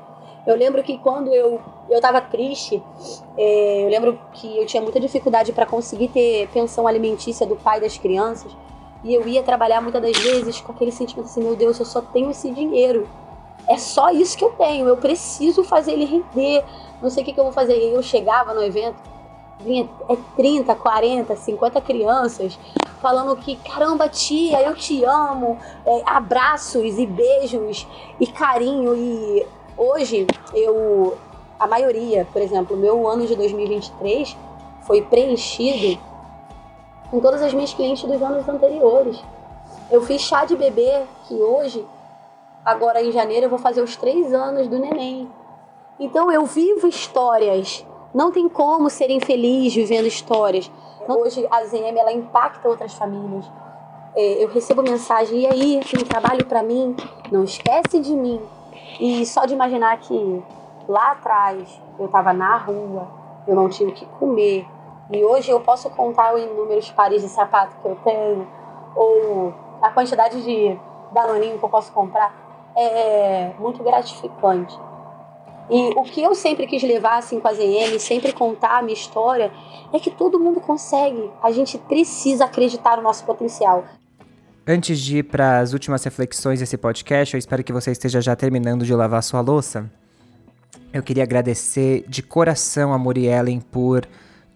Eu 0.45 0.55
lembro 0.55 0.81
que 0.81 0.97
quando 0.97 1.31
eu 1.33 1.59
eu 1.89 1.97
estava 1.97 2.19
triste, 2.19 2.83
é, 3.37 3.85
eu 3.85 3.89
lembro 3.89 4.19
que 4.33 4.57
eu 4.57 4.65
tinha 4.65 4.81
muita 4.81 4.99
dificuldade 4.99 5.53
para 5.53 5.65
conseguir 5.65 6.09
ter 6.09 6.49
pensão 6.49 6.85
alimentícia 6.85 7.45
do 7.45 7.55
pai 7.55 7.79
das 7.79 7.97
crianças. 7.97 8.51
E 9.03 9.13
eu 9.13 9.27
ia 9.27 9.41
trabalhar 9.41 9.79
muitas 9.81 10.01
das 10.01 10.17
vezes 10.17 10.59
com 10.59 10.71
aquele 10.71 10.91
sentimento 10.91 11.27
assim: 11.27 11.41
meu 11.41 11.55
Deus, 11.55 11.79
eu 11.79 11.85
só 11.85 12.01
tenho 12.01 12.29
esse 12.31 12.51
dinheiro. 12.51 13.07
É 13.69 13.77
só 13.77 14.09
isso 14.09 14.37
que 14.37 14.43
eu 14.43 14.51
tenho. 14.51 14.87
Eu 14.87 14.97
preciso 14.97 15.63
fazer 15.63 15.93
ele 15.93 16.05
render. 16.05 16.63
Não 17.01 17.09
sei 17.09 17.23
o 17.23 17.25
que, 17.25 17.33
que 17.33 17.39
eu 17.39 17.43
vou 17.43 17.53
fazer. 17.53 17.77
E 17.77 17.93
eu 17.93 18.01
chegava 18.01 18.53
no 18.53 18.61
evento, 18.61 18.97
vinha 19.59 19.89
é 20.09 20.17
30, 20.35 20.75
40, 20.75 21.35
50 21.35 21.81
crianças 21.81 22.57
falando 23.01 23.35
que 23.35 23.55
caramba 23.57 24.09
tia 24.09 24.61
eu 24.61 24.75
te 24.75 25.03
amo 25.03 25.57
é, 25.85 26.03
abraços 26.05 26.97
e 26.97 27.05
beijos 27.05 27.87
e 28.19 28.27
carinho. 28.27 28.95
E 28.95 29.45
hoje 29.77 30.27
eu 30.53 31.17
a 31.59 31.67
maioria 31.67 32.27
por 32.31 32.41
exemplo 32.41 32.77
meu 32.77 33.07
ano 33.07 33.25
de 33.25 33.35
2023 33.35 34.35
foi 34.81 35.01
preenchido 35.01 35.99
com 37.09 37.19
todas 37.19 37.41
as 37.41 37.53
minhas 37.53 37.73
clientes 37.73 38.03
dos 38.03 38.21
anos 38.21 38.47
anteriores. 38.47 39.21
Eu 39.89 40.01
fiz 40.01 40.21
chá 40.21 40.45
de 40.45 40.55
bebê 40.55 41.03
que 41.27 41.35
hoje 41.35 41.85
agora 42.63 43.01
em 43.01 43.11
janeiro 43.11 43.45
eu 43.45 43.49
vou 43.49 43.59
fazer 43.59 43.81
os 43.81 43.95
três 43.95 44.33
anos 44.33 44.67
do 44.67 44.77
neném. 44.77 45.29
Então 45.99 46.31
eu 46.31 46.45
vivo 46.45 46.87
histórias 46.87 47.85
não 48.17 48.32
tem 48.32 48.49
como 48.49 48.89
ser 48.89 49.12
infeliz 49.12 49.75
vivendo 49.75 50.08
histórias. 50.08 50.71
Hoje 51.08 51.47
a 51.51 51.63
ZM 51.63 51.95
ela 51.95 52.12
impacta 52.12 52.67
outras 52.67 52.91
famílias. 52.95 53.45
É, 54.15 54.43
eu 54.43 54.47
recebo 54.47 54.82
mensagem, 54.82 55.41
e 55.41 55.45
aí, 55.45 55.80
tem 55.86 56.03
trabalho 56.03 56.43
para 56.47 56.63
mim? 56.63 56.95
Não 57.32 57.43
esquece 57.43 57.99
de 57.99 58.15
mim. 58.15 58.41
E 58.99 59.23
só 59.23 59.45
de 59.45 59.53
imaginar 59.53 59.99
que 59.99 60.43
lá 60.88 61.12
atrás 61.12 61.80
eu 61.99 62.08
estava 62.08 62.34
na 62.34 62.58
rua, 62.58 63.08
eu 63.47 63.53
não 63.53 63.69
tinha 63.69 63.88
o 63.88 63.93
que 63.93 64.08
comer, 64.19 64.65
e 65.12 65.23
hoje 65.23 65.51
eu 65.51 65.60
posso 65.60 65.88
contar 65.91 66.36
em 66.39 66.51
números 66.56 66.89
pares 66.89 67.21
de 67.21 67.30
sapato 67.30 67.75
que 67.80 67.88
eu 67.88 67.95
tenho, 68.03 68.47
ou 68.95 69.53
a 69.80 69.91
quantidade 69.91 70.41
de 70.41 70.75
danoninho 71.12 71.60
que 71.60 71.63
eu 71.63 71.69
posso 71.69 71.91
comprar, 71.91 72.34
é 72.75 73.51
muito 73.60 73.84
gratificante. 73.84 74.87
E 75.69 75.89
o 75.95 76.03
que 76.03 76.21
eu 76.21 76.34
sempre 76.34 76.65
quis 76.65 76.82
levar 76.84 77.17
assim 77.17 77.39
com 77.39 77.47
a 77.47 77.53
ZM, 77.53 77.99
sempre 77.99 78.32
contar 78.32 78.80
a 78.80 78.82
minha 78.82 78.93
história, 78.93 79.51
é 79.93 79.99
que 79.99 80.10
todo 80.10 80.39
mundo 80.39 80.62
consegue. 80.62 81.30
A 81.43 81.51
gente 81.51 81.77
precisa 81.77 82.45
acreditar 82.45 82.97
no 82.97 83.03
nosso 83.03 83.25
potencial. 83.25 83.86
Antes 84.65 84.99
de 84.99 85.19
ir 85.19 85.23
para 85.23 85.60
as 85.60 85.73
últimas 85.73 86.03
reflexões 86.03 86.60
desse 86.60 86.77
podcast, 86.77 87.34
eu 87.34 87.39
espero 87.39 87.63
que 87.63 87.73
você 87.73 87.91
esteja 87.91 88.21
já 88.21 88.36
terminando 88.36 88.86
de 88.86 88.93
lavar 88.93 89.23
sua 89.23 89.41
louça. 89.41 89.89
Eu 90.93 91.03
queria 91.03 91.23
agradecer 91.23 92.06
de 92.08 92.21
coração 92.21 92.93
a 92.93 92.97
Muriellen 92.97 93.60
por 93.60 94.06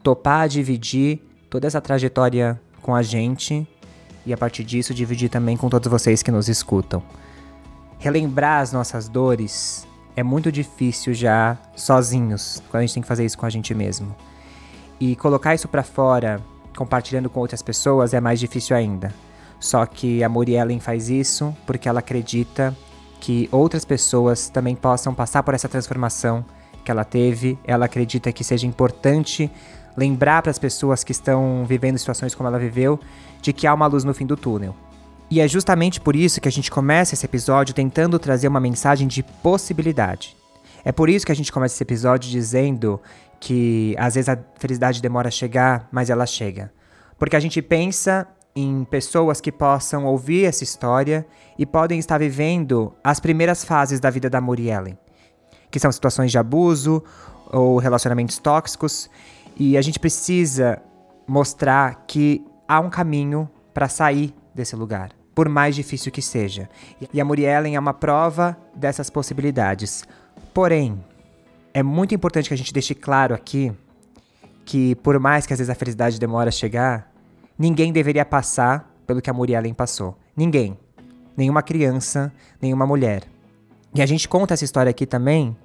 topar 0.02 0.48
dividir 0.48 1.20
toda 1.50 1.68
essa 1.68 1.80
trajetória 1.80 2.60
com 2.82 2.96
a 2.96 3.02
gente 3.02 3.68
e 4.26 4.34
a 4.34 4.38
partir 4.38 4.64
disso 4.64 4.94
dividir 4.94 5.30
também 5.30 5.58
com 5.58 5.70
todos 5.70 5.90
vocês 5.90 6.24
que 6.24 6.32
nos 6.32 6.48
escutam. 6.48 7.04
Relembrar 8.00 8.62
as 8.62 8.72
nossas 8.72 9.08
dores 9.08 9.88
é 10.16 10.24
muito 10.24 10.52
difícil 10.52 11.14
já 11.14 11.58
sozinhos, 11.76 12.62
quando 12.70 12.82
a 12.82 12.86
gente 12.86 12.94
tem 12.94 13.04
que 13.04 13.08
fazer 13.08 13.26
isso 13.26 13.38
com 13.38 13.46
a 13.46 13.50
gente 13.50 13.74
mesmo. 13.74 14.16
E 15.00 15.16
colocar 15.16 15.56
isso 15.56 15.68
para 15.68 15.84
fora, 15.84 16.42
compartilhando 16.76 17.30
com 17.30 17.40
outras 17.40 17.62
pessoas, 17.62 18.14
é 18.14 18.20
mais 18.20 18.40
difícil 18.40 18.76
ainda. 18.76 19.14
Só 19.60 19.86
que 19.86 20.24
a 20.24 20.30
Muriellen 20.30 20.80
faz 20.80 21.10
isso 21.10 21.56
porque 21.66 21.88
ela 21.88 22.00
acredita 22.00 22.76
que 23.20 23.48
outras 23.52 23.86
pessoas 23.86 24.50
também 24.50 24.76
possam 24.76 25.14
passar 25.14 25.44
por 25.44 25.54
essa 25.54 25.70
transformação 25.70 26.44
que 26.84 26.90
ela 26.90 27.04
teve. 27.04 27.58
Ela 27.64 27.86
acredita 27.86 28.32
que 28.32 28.44
seja 28.44 28.66
importante 28.66 29.50
lembrar 29.96 30.42
para 30.42 30.50
as 30.50 30.58
pessoas 30.58 31.04
que 31.04 31.12
estão 31.12 31.64
vivendo 31.68 31.98
situações 31.98 32.34
como 32.34 32.48
ela 32.48 32.58
viveu 32.58 33.00
de 33.42 33.54
que 33.54 33.68
há 33.68 33.74
uma 33.74 33.86
luz 33.86 34.04
no 34.04 34.14
fim 34.14 34.26
do 34.26 34.36
túnel. 34.36 34.76
E 35.32 35.40
é 35.40 35.48
justamente 35.48 36.02
por 36.02 36.14
isso 36.14 36.42
que 36.42 36.50
a 36.50 36.52
gente 36.52 36.70
começa 36.70 37.14
esse 37.14 37.26
episódio 37.26 37.74
tentando 37.74 38.20
trazer 38.20 38.50
uma 38.50 38.60
mensagem 38.60 39.08
de 39.08 39.24
possibilidade. 39.24 40.36
É 40.84 40.92
por 40.92 41.10
isso 41.10 41.26
que 41.26 41.32
a 41.32 41.36
gente 41.36 41.54
começa 41.54 41.74
esse 41.74 41.84
episódio 41.84 42.30
dizendo 42.30 43.00
que 43.40 43.96
às 43.98 44.16
vezes 44.16 44.28
a 44.28 44.38
felicidade 44.60 45.02
demora 45.02 45.30
a 45.30 45.32
chegar, 45.32 45.88
mas 45.90 46.10
ela 46.10 46.26
chega. 46.26 46.70
Porque 47.18 47.38
a 47.38 47.40
gente 47.40 47.62
pensa 47.62 48.28
em 48.54 48.84
pessoas 48.84 49.40
que 49.40 49.54
possam 49.54 50.04
ouvir 50.04 50.44
essa 50.44 50.66
história 50.66 51.26
e 51.58 51.66
podem 51.66 51.98
estar 51.98 52.18
vivendo 52.18 52.94
as 53.02 53.22
primeiras 53.22 53.64
fases 53.64 54.02
da 54.02 54.10
vida 54.10 54.30
da 54.30 54.42
Muriellen, 54.42 54.98
que 55.72 55.80
são 55.80 55.94
situações 55.94 56.30
de 56.30 56.38
abuso 56.38 57.02
ou 57.50 57.78
relacionamentos 57.78 58.38
tóxicos, 58.38 59.10
e 59.56 59.78
a 59.78 59.82
gente 59.82 59.98
precisa 59.98 60.82
mostrar 61.26 62.04
que 62.06 62.44
há 62.68 62.82
um 62.82 62.90
caminho 62.90 63.50
para 63.74 63.88
sair 63.88 64.36
desse 64.54 64.76
lugar 64.76 65.21
por 65.34 65.48
mais 65.48 65.76
difícil 65.76 66.12
que 66.12 66.22
seja. 66.22 66.70
E 67.14 67.20
a 67.20 67.26
Muriellen 67.26 67.76
é 67.76 67.80
uma 67.80 67.94
prova 67.94 68.58
dessas 68.76 69.10
possibilidades. 69.10 70.04
Porém, 70.54 71.04
é 71.74 71.82
muito 71.82 72.14
importante 72.14 72.48
que 72.48 72.54
a 72.54 72.58
gente 72.58 72.74
deixe 72.74 72.94
claro 72.94 73.34
aqui 73.34 73.72
que, 74.66 74.96
por 74.96 75.20
mais 75.20 75.46
que 75.46 75.54
às 75.54 75.60
vezes 75.60 75.70
a 75.70 75.76
felicidade 75.76 76.20
demore 76.20 76.50
a 76.50 76.52
chegar, 76.52 77.12
ninguém 77.58 77.92
deveria 77.92 78.26
passar 78.26 78.90
pelo 79.08 79.22
que 79.22 79.30
a 79.30 79.34
Muriellen 79.34 79.74
passou. 79.74 80.18
Ninguém. 80.36 80.78
Nenhuma 81.36 81.62
criança, 81.62 82.32
nenhuma 82.62 82.86
mulher. 82.86 83.24
E 83.94 84.02
a 84.02 84.06
gente 84.06 84.28
conta 84.28 84.54
essa 84.54 84.66
história 84.66 84.90
aqui 84.90 85.06
também 85.06 85.56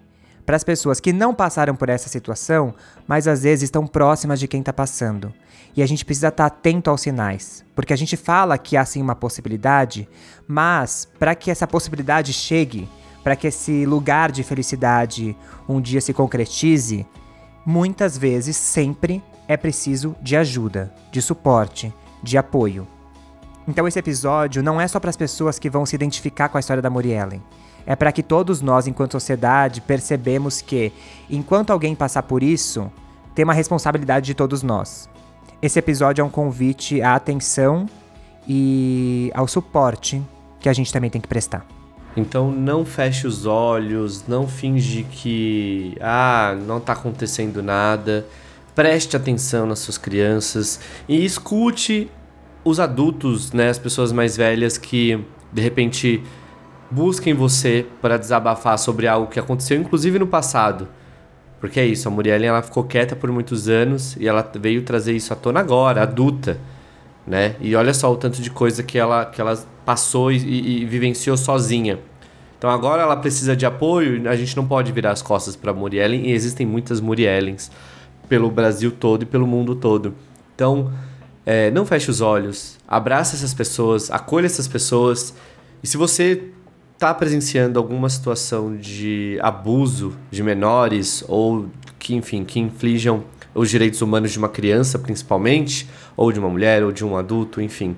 para 0.45 0.57
as 0.57 0.65
pessoas 0.65 1.01
que 1.01 1.13
não 1.13 1.35
passaram 1.35 1.75
por 1.75 1.89
essa 1.89 2.09
situação, 2.09 2.75
mas 3.07 3.27
às 3.27 3.43
vezes 3.43 3.65
estão 3.65 3.87
próximas 3.87 4.39
de 4.39 4.47
quem 4.47 4.61
está 4.61 4.73
passando. 4.73 5.35
E 5.77 5.83
a 5.83 5.87
gente 5.87 6.05
precisa 6.05 6.29
estar 6.29 6.47
atento 6.47 6.89
aos 6.89 7.03
sinais, 7.03 7.65
porque 7.75 7.93
a 7.93 7.97
gente 7.97 8.17
fala 8.17 8.57
que 8.57 8.77
há 8.77 8.85
sim 8.85 9.03
uma 9.03 9.15
possibilidade, 9.15 10.09
mas 10.49 11.07
para 11.19 11.35
que 11.35 11.51
essa 11.51 11.67
possibilidade 11.67 12.33
chegue, 12.33 12.89
para 13.23 13.37
que 13.37 13.47
esse 13.47 13.85
lugar 13.85 14.33
de 14.33 14.43
felicidade 14.43 15.37
um 15.69 15.81
dia 15.81 16.01
se 16.01 16.15
concretize, 16.15 17.07
muitas 17.65 18.17
vezes, 18.17 18.57
sempre 18.57 19.23
é 19.47 19.57
preciso 19.57 20.17
de 20.23 20.37
ajuda, 20.37 20.95
de 21.13 21.21
suporte, 21.21 21.93
de 22.23 22.39
apoio. 22.39 22.87
Então 23.69 23.87
esse 23.87 23.99
episódio 23.99 24.63
não 24.63 24.81
é 24.81 24.89
só 24.89 24.99
para 24.99 25.11
as 25.11 25.17
pessoas 25.17 25.59
que 25.59 25.69
vão 25.69 25.85
se 25.85 25.95
identificar 25.95 26.49
com 26.49 26.57
a 26.57 26.61
história 26.61 26.83
da 26.83 26.89
Muriellen 26.89 27.43
é 27.87 27.95
para 27.95 28.11
que 28.11 28.23
todos 28.23 28.61
nós, 28.61 28.89
enquanto 28.89 29.13
sociedade, 29.13 29.81
percebemos 29.81 30.61
que, 30.61 30.93
enquanto 31.31 31.71
alguém 31.71 31.95
passar 31.95 32.25
por 32.25 32.43
isso, 32.43 32.91
tem 33.35 33.45
uma 33.45 33.55
responsabilidade 33.55 34.27
de 34.27 34.35
todos 34.35 34.63
nós. 34.63 35.09
Esse 35.63 35.79
episódio 35.79 36.23
é 36.23 36.25
um 36.25 36.29
convite 36.29 37.01
à 37.01 37.15
atenção 37.15 37.87
e 38.47 39.31
ao 39.35 39.49
suporte 39.49 40.23
que 40.61 40.69
a 40.69 40.73
gente 40.73 40.93
também 40.93 41.09
tem 41.09 41.21
que 41.21 41.29
prestar. 41.29 41.67
Então 42.17 42.51
não 42.51 42.85
feche 42.85 43.27
os 43.27 43.47
olhos, 43.47 44.27
não 44.29 44.47
finge 44.47 45.05
que 45.05 45.97
ah, 46.01 46.57
não 46.67 46.79
está 46.79 46.93
acontecendo 46.93 47.63
nada. 47.63 48.27
Preste 48.75 49.17
atenção 49.17 49.67
nas 49.67 49.79
suas 49.79 49.97
crianças 49.97 50.79
e 51.09 51.25
escute 51.25 52.11
os 52.63 52.79
adultos, 52.79 53.53
né, 53.53 53.71
as 53.71 53.79
pessoas 53.79 54.13
mais 54.13 54.37
velhas 54.37 54.77
que 54.77 55.25
de 55.53 55.63
repente 55.63 56.23
busquem 56.91 57.33
você 57.33 57.87
para 58.03 58.19
desabafar 58.19 58.79
sobre 58.79 59.07
algo 59.07 59.31
que 59.31 59.39
aconteceu, 59.39 59.81
inclusive 59.81 60.19
no 60.19 60.27
passado. 60.27 60.89
Porque 61.61 61.81
é 61.81 61.87
isso, 61.87 62.07
a 62.07 62.11
Muriel 62.11 62.43
ela 62.43 62.63
ficou 62.63 62.85
quieta 62.85 63.17
por 63.17 63.31
muitos 63.31 63.69
anos 63.69 64.17
e 64.19 64.29
ela 64.29 64.49
veio 64.59 64.83
trazer 64.83 65.15
isso 65.15 65.33
à 65.33 65.37
tona 65.37 65.61
agora, 65.61 66.03
adulta, 66.03 66.59
né? 67.27 67.57
E 67.61 67.75
olha 67.75 67.95
só 67.95 68.13
o 68.13 68.17
tanto 68.17 68.43
de 68.43 68.51
coisa 68.51 68.83
que 68.83 68.99
ela, 68.99 69.25
que 69.25 69.41
ela 69.41 69.59
passou 69.85 70.31
e, 70.31 70.37
e, 70.37 70.83
e 70.83 70.85
vivenciou 70.85 71.37
sozinha. 71.37 71.99
Então 72.59 72.71
agora 72.71 73.03
ela 73.03 73.17
precisa 73.17 73.57
de 73.57 73.65
apoio, 73.65 74.29
a 74.29 74.37
gente 74.37 74.57
não 74.57 74.67
pode 74.67 74.93
virar 74.93 75.13
as 75.13 75.23
costas 75.23 75.57
para 75.57 75.73
Muriellen 75.73 76.27
e 76.27 76.33
existem 76.33 76.67
muitas 76.67 77.01
Muriellens 77.01 77.71
pelo 78.29 78.51
Brasil 78.51 78.91
todo 78.91 79.23
e 79.23 79.27
pelo 79.27 79.47
mundo 79.47 79.75
todo. 79.75 80.15
Então, 80.55 80.93
é, 81.45 81.71
não 81.71 81.87
feche 81.87 82.11
os 82.11 82.21
olhos, 82.21 82.79
abraça 82.89 83.37
essas 83.37 83.55
pessoas, 83.55 84.11
acolha 84.11 84.47
essas 84.47 84.67
pessoas. 84.67 85.35
E 85.83 85.87
se 85.87 85.97
você 85.97 86.51
está 86.97 87.13
presenciando 87.13 87.79
alguma 87.79 88.09
situação 88.09 88.75
de 88.75 89.39
abuso 89.43 90.17
de 90.31 90.43
menores 90.43 91.23
ou 91.29 91.67
que, 91.99 92.15
enfim, 92.15 92.43
que 92.43 92.59
inflijam 92.59 93.23
os 93.55 93.69
direitos 93.69 94.01
humanos 94.01 94.33
de 94.33 94.39
uma 94.39 94.49
criança, 94.49 94.99
principalmente, 94.99 95.87
ou 96.17 96.33
de 96.33 96.39
uma 96.39 96.49
mulher, 96.49 96.83
ou 96.83 96.91
de 96.91 97.05
um 97.05 97.15
adulto, 97.15 97.61
enfim, 97.61 97.95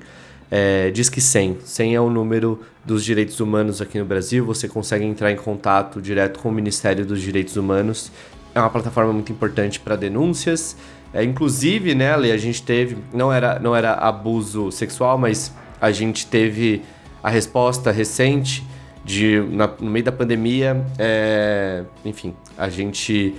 é, 0.50 0.90
diz 0.90 1.08
que 1.08 1.20
100. 1.20 1.58
100 1.64 1.94
é 1.94 2.00
o 2.00 2.10
número 2.10 2.60
dos 2.84 3.04
direitos 3.04 3.38
humanos 3.38 3.80
aqui 3.80 4.00
no 4.00 4.04
Brasil. 4.04 4.44
Você 4.44 4.66
consegue 4.66 5.04
entrar 5.04 5.30
em 5.30 5.36
contato 5.36 6.02
direto 6.02 6.40
com 6.40 6.48
o 6.48 6.52
Ministério 6.52 7.06
dos 7.06 7.20
Direitos 7.20 7.56
Humanos. 7.56 8.10
É 8.52 8.58
uma 8.58 8.70
plataforma 8.70 9.12
muito 9.12 9.30
importante 9.30 9.78
para 9.78 9.94
denúncias. 9.94 10.76
É, 11.14 11.22
inclusive, 11.22 11.94
né, 11.94 12.14
a 12.14 12.36
gente 12.36 12.62
teve, 12.64 12.96
não 13.12 13.32
era, 13.32 13.60
não 13.60 13.76
era 13.76 13.94
abuso 13.94 14.72
sexual, 14.72 15.16
mas 15.16 15.52
a 15.80 15.92
gente 15.92 16.26
teve 16.26 16.82
a 17.22 17.30
resposta 17.30 17.92
recente 17.92 18.66
de 19.08 19.40
na, 19.50 19.66
no 19.80 19.90
meio 19.90 20.04
da 20.04 20.12
pandemia, 20.12 20.84
é, 20.98 21.82
enfim, 22.04 22.34
a 22.58 22.68
gente 22.68 23.34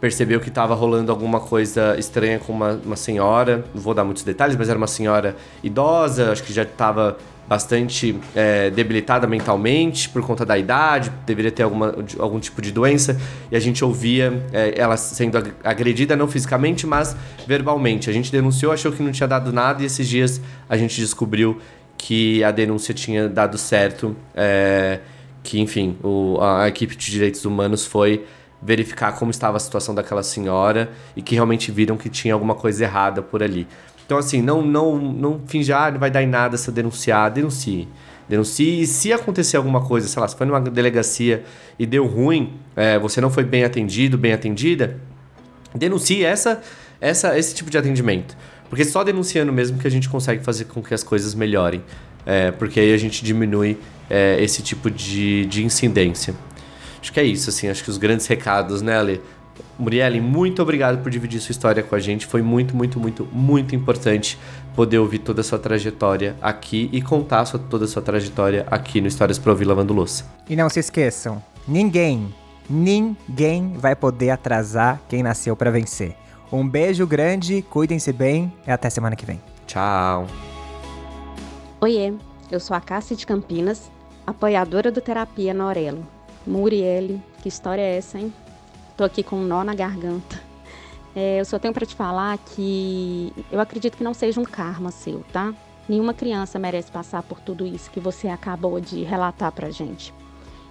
percebeu 0.00 0.40
que 0.40 0.48
estava 0.48 0.74
rolando 0.74 1.12
alguma 1.12 1.40
coisa 1.40 1.94
estranha 1.98 2.38
com 2.38 2.52
uma, 2.52 2.80
uma 2.84 2.96
senhora, 2.96 3.64
não 3.74 3.82
vou 3.82 3.92
dar 3.92 4.02
muitos 4.02 4.22
detalhes, 4.22 4.56
mas 4.56 4.68
era 4.68 4.78
uma 4.78 4.86
senhora 4.86 5.36
idosa, 5.62 6.32
acho 6.32 6.42
que 6.42 6.52
já 6.54 6.62
estava 6.62 7.18
bastante 7.46 8.18
é, 8.34 8.70
debilitada 8.70 9.26
mentalmente 9.26 10.08
por 10.08 10.22
conta 10.22 10.46
da 10.46 10.56
idade, 10.56 11.12
deveria 11.26 11.52
ter 11.52 11.62
alguma, 11.62 11.94
algum 12.18 12.40
tipo 12.40 12.62
de 12.62 12.72
doença, 12.72 13.20
e 13.50 13.56
a 13.56 13.60
gente 13.60 13.84
ouvia 13.84 14.42
é, 14.52 14.72
ela 14.74 14.96
sendo 14.96 15.36
agredida, 15.62 16.16
não 16.16 16.26
fisicamente, 16.26 16.86
mas 16.86 17.14
verbalmente. 17.46 18.08
A 18.08 18.12
gente 18.12 18.32
denunciou, 18.32 18.72
achou 18.72 18.90
que 18.90 19.02
não 19.02 19.12
tinha 19.12 19.28
dado 19.28 19.52
nada, 19.52 19.82
e 19.82 19.86
esses 19.86 20.08
dias 20.08 20.40
a 20.66 20.78
gente 20.78 20.98
descobriu 20.98 21.60
que 21.96 22.42
a 22.44 22.50
denúncia 22.50 22.92
tinha 22.92 23.28
dado 23.28 23.56
certo, 23.56 24.16
é, 24.34 25.00
que 25.42 25.60
enfim, 25.60 25.96
o, 26.02 26.38
a 26.40 26.68
equipe 26.68 26.96
de 26.96 27.10
direitos 27.10 27.44
humanos 27.44 27.86
foi 27.86 28.24
verificar 28.60 29.12
como 29.12 29.30
estava 29.30 29.56
a 29.58 29.60
situação 29.60 29.94
daquela 29.94 30.22
senhora 30.22 30.90
e 31.14 31.20
que 31.20 31.34
realmente 31.34 31.70
viram 31.70 31.96
que 31.96 32.08
tinha 32.08 32.32
alguma 32.32 32.54
coisa 32.54 32.84
errada 32.84 33.22
por 33.22 33.42
ali. 33.42 33.66
Então, 34.06 34.18
assim, 34.18 34.42
não, 34.42 34.62
não, 34.62 34.98
não 34.98 35.40
finja, 35.46 35.78
ah, 35.78 35.90
não 35.90 35.98
vai 35.98 36.10
dar 36.10 36.22
em 36.22 36.26
nada 36.26 36.56
se 36.56 36.70
denunciar. 36.70 37.30
Denuncie. 37.30 37.88
Denuncie. 38.28 38.82
E 38.82 38.86
se 38.86 39.12
acontecer 39.12 39.56
alguma 39.56 39.82
coisa, 39.82 40.08
sei 40.08 40.20
lá, 40.20 40.28
se 40.28 40.36
foi 40.36 40.46
numa 40.46 40.60
delegacia 40.60 41.44
e 41.78 41.86
deu 41.86 42.06
ruim, 42.06 42.54
é, 42.76 42.98
você 42.98 43.20
não 43.20 43.30
foi 43.30 43.44
bem 43.44 43.64
atendido, 43.64 44.18
bem 44.18 44.32
atendida, 44.32 44.98
denuncie 45.74 46.24
essa, 46.24 46.60
essa, 47.00 47.38
esse 47.38 47.54
tipo 47.54 47.70
de 47.70 47.78
atendimento. 47.78 48.36
Porque 48.74 48.84
só 48.84 49.04
denunciando 49.04 49.52
mesmo 49.52 49.78
que 49.78 49.86
a 49.86 49.90
gente 49.90 50.08
consegue 50.08 50.42
fazer 50.42 50.64
com 50.64 50.82
que 50.82 50.92
as 50.92 51.04
coisas 51.04 51.32
melhorem. 51.32 51.80
É, 52.26 52.50
porque 52.50 52.80
aí 52.80 52.92
a 52.92 52.96
gente 52.96 53.24
diminui 53.24 53.78
é, 54.10 54.36
esse 54.42 54.62
tipo 54.62 54.90
de, 54.90 55.46
de 55.46 55.64
incidência. 55.64 56.34
Acho 57.00 57.12
que 57.12 57.20
é 57.20 57.22
isso, 57.22 57.50
assim. 57.50 57.68
Acho 57.68 57.84
que 57.84 57.90
os 57.90 57.98
grandes 57.98 58.26
recados, 58.26 58.82
né, 58.82 58.98
Ale? 58.98 59.22
Murielle, 59.78 60.20
muito 60.20 60.60
obrigado 60.60 61.00
por 61.04 61.08
dividir 61.08 61.40
sua 61.40 61.52
história 61.52 61.84
com 61.84 61.94
a 61.94 62.00
gente. 62.00 62.26
Foi 62.26 62.42
muito, 62.42 62.76
muito, 62.76 62.98
muito, 62.98 63.28
muito 63.32 63.76
importante 63.76 64.36
poder 64.74 64.98
ouvir 64.98 65.20
toda 65.20 65.40
a 65.40 65.44
sua 65.44 65.60
trajetória 65.60 66.34
aqui 66.42 66.90
e 66.92 67.00
contar 67.00 67.44
sua, 67.44 67.60
toda 67.60 67.84
a 67.84 67.88
sua 67.88 68.02
trajetória 68.02 68.66
aqui 68.68 69.00
no 69.00 69.06
Histórias 69.06 69.38
para 69.38 69.52
ouvir 69.52 69.66
Lavando 69.66 69.94
Louça. 69.94 70.24
E 70.50 70.56
não 70.56 70.68
se 70.68 70.80
esqueçam, 70.80 71.40
ninguém, 71.68 72.34
ninguém 72.68 73.74
vai 73.74 73.94
poder 73.94 74.30
atrasar 74.30 75.00
quem 75.08 75.22
nasceu 75.22 75.54
para 75.54 75.70
vencer. 75.70 76.16
Um 76.54 76.68
beijo 76.68 77.04
grande, 77.04 77.62
cuidem-se 77.62 78.12
bem 78.12 78.52
e 78.64 78.70
até 78.70 78.88
semana 78.88 79.16
que 79.16 79.26
vem. 79.26 79.42
Tchau. 79.66 80.24
Oiê, 81.80 82.14
eu 82.48 82.60
sou 82.60 82.76
a 82.76 82.80
Cássia 82.80 83.16
de 83.16 83.26
Campinas, 83.26 83.90
apoiadora 84.24 84.92
do 84.92 85.00
Terapia 85.00 85.52
na 85.52 85.64
Aurelo. 85.64 86.06
Murielle, 86.46 87.20
que 87.42 87.48
história 87.48 87.82
é 87.82 87.96
essa, 87.96 88.20
hein? 88.20 88.32
Tô 88.96 89.02
aqui 89.02 89.24
com 89.24 89.34
um 89.34 89.42
nó 89.42 89.64
na 89.64 89.74
garganta. 89.74 90.40
É, 91.16 91.40
eu 91.40 91.44
só 91.44 91.58
tenho 91.58 91.74
para 91.74 91.84
te 91.84 91.96
falar 91.96 92.38
que 92.38 93.32
eu 93.50 93.58
acredito 93.58 93.96
que 93.96 94.04
não 94.04 94.14
seja 94.14 94.40
um 94.40 94.44
karma 94.44 94.92
seu, 94.92 95.24
tá? 95.32 95.52
Nenhuma 95.88 96.14
criança 96.14 96.56
merece 96.56 96.88
passar 96.88 97.24
por 97.24 97.40
tudo 97.40 97.66
isso 97.66 97.90
que 97.90 97.98
você 97.98 98.28
acabou 98.28 98.80
de 98.80 99.02
relatar 99.02 99.50
pra 99.50 99.70
gente. 99.70 100.14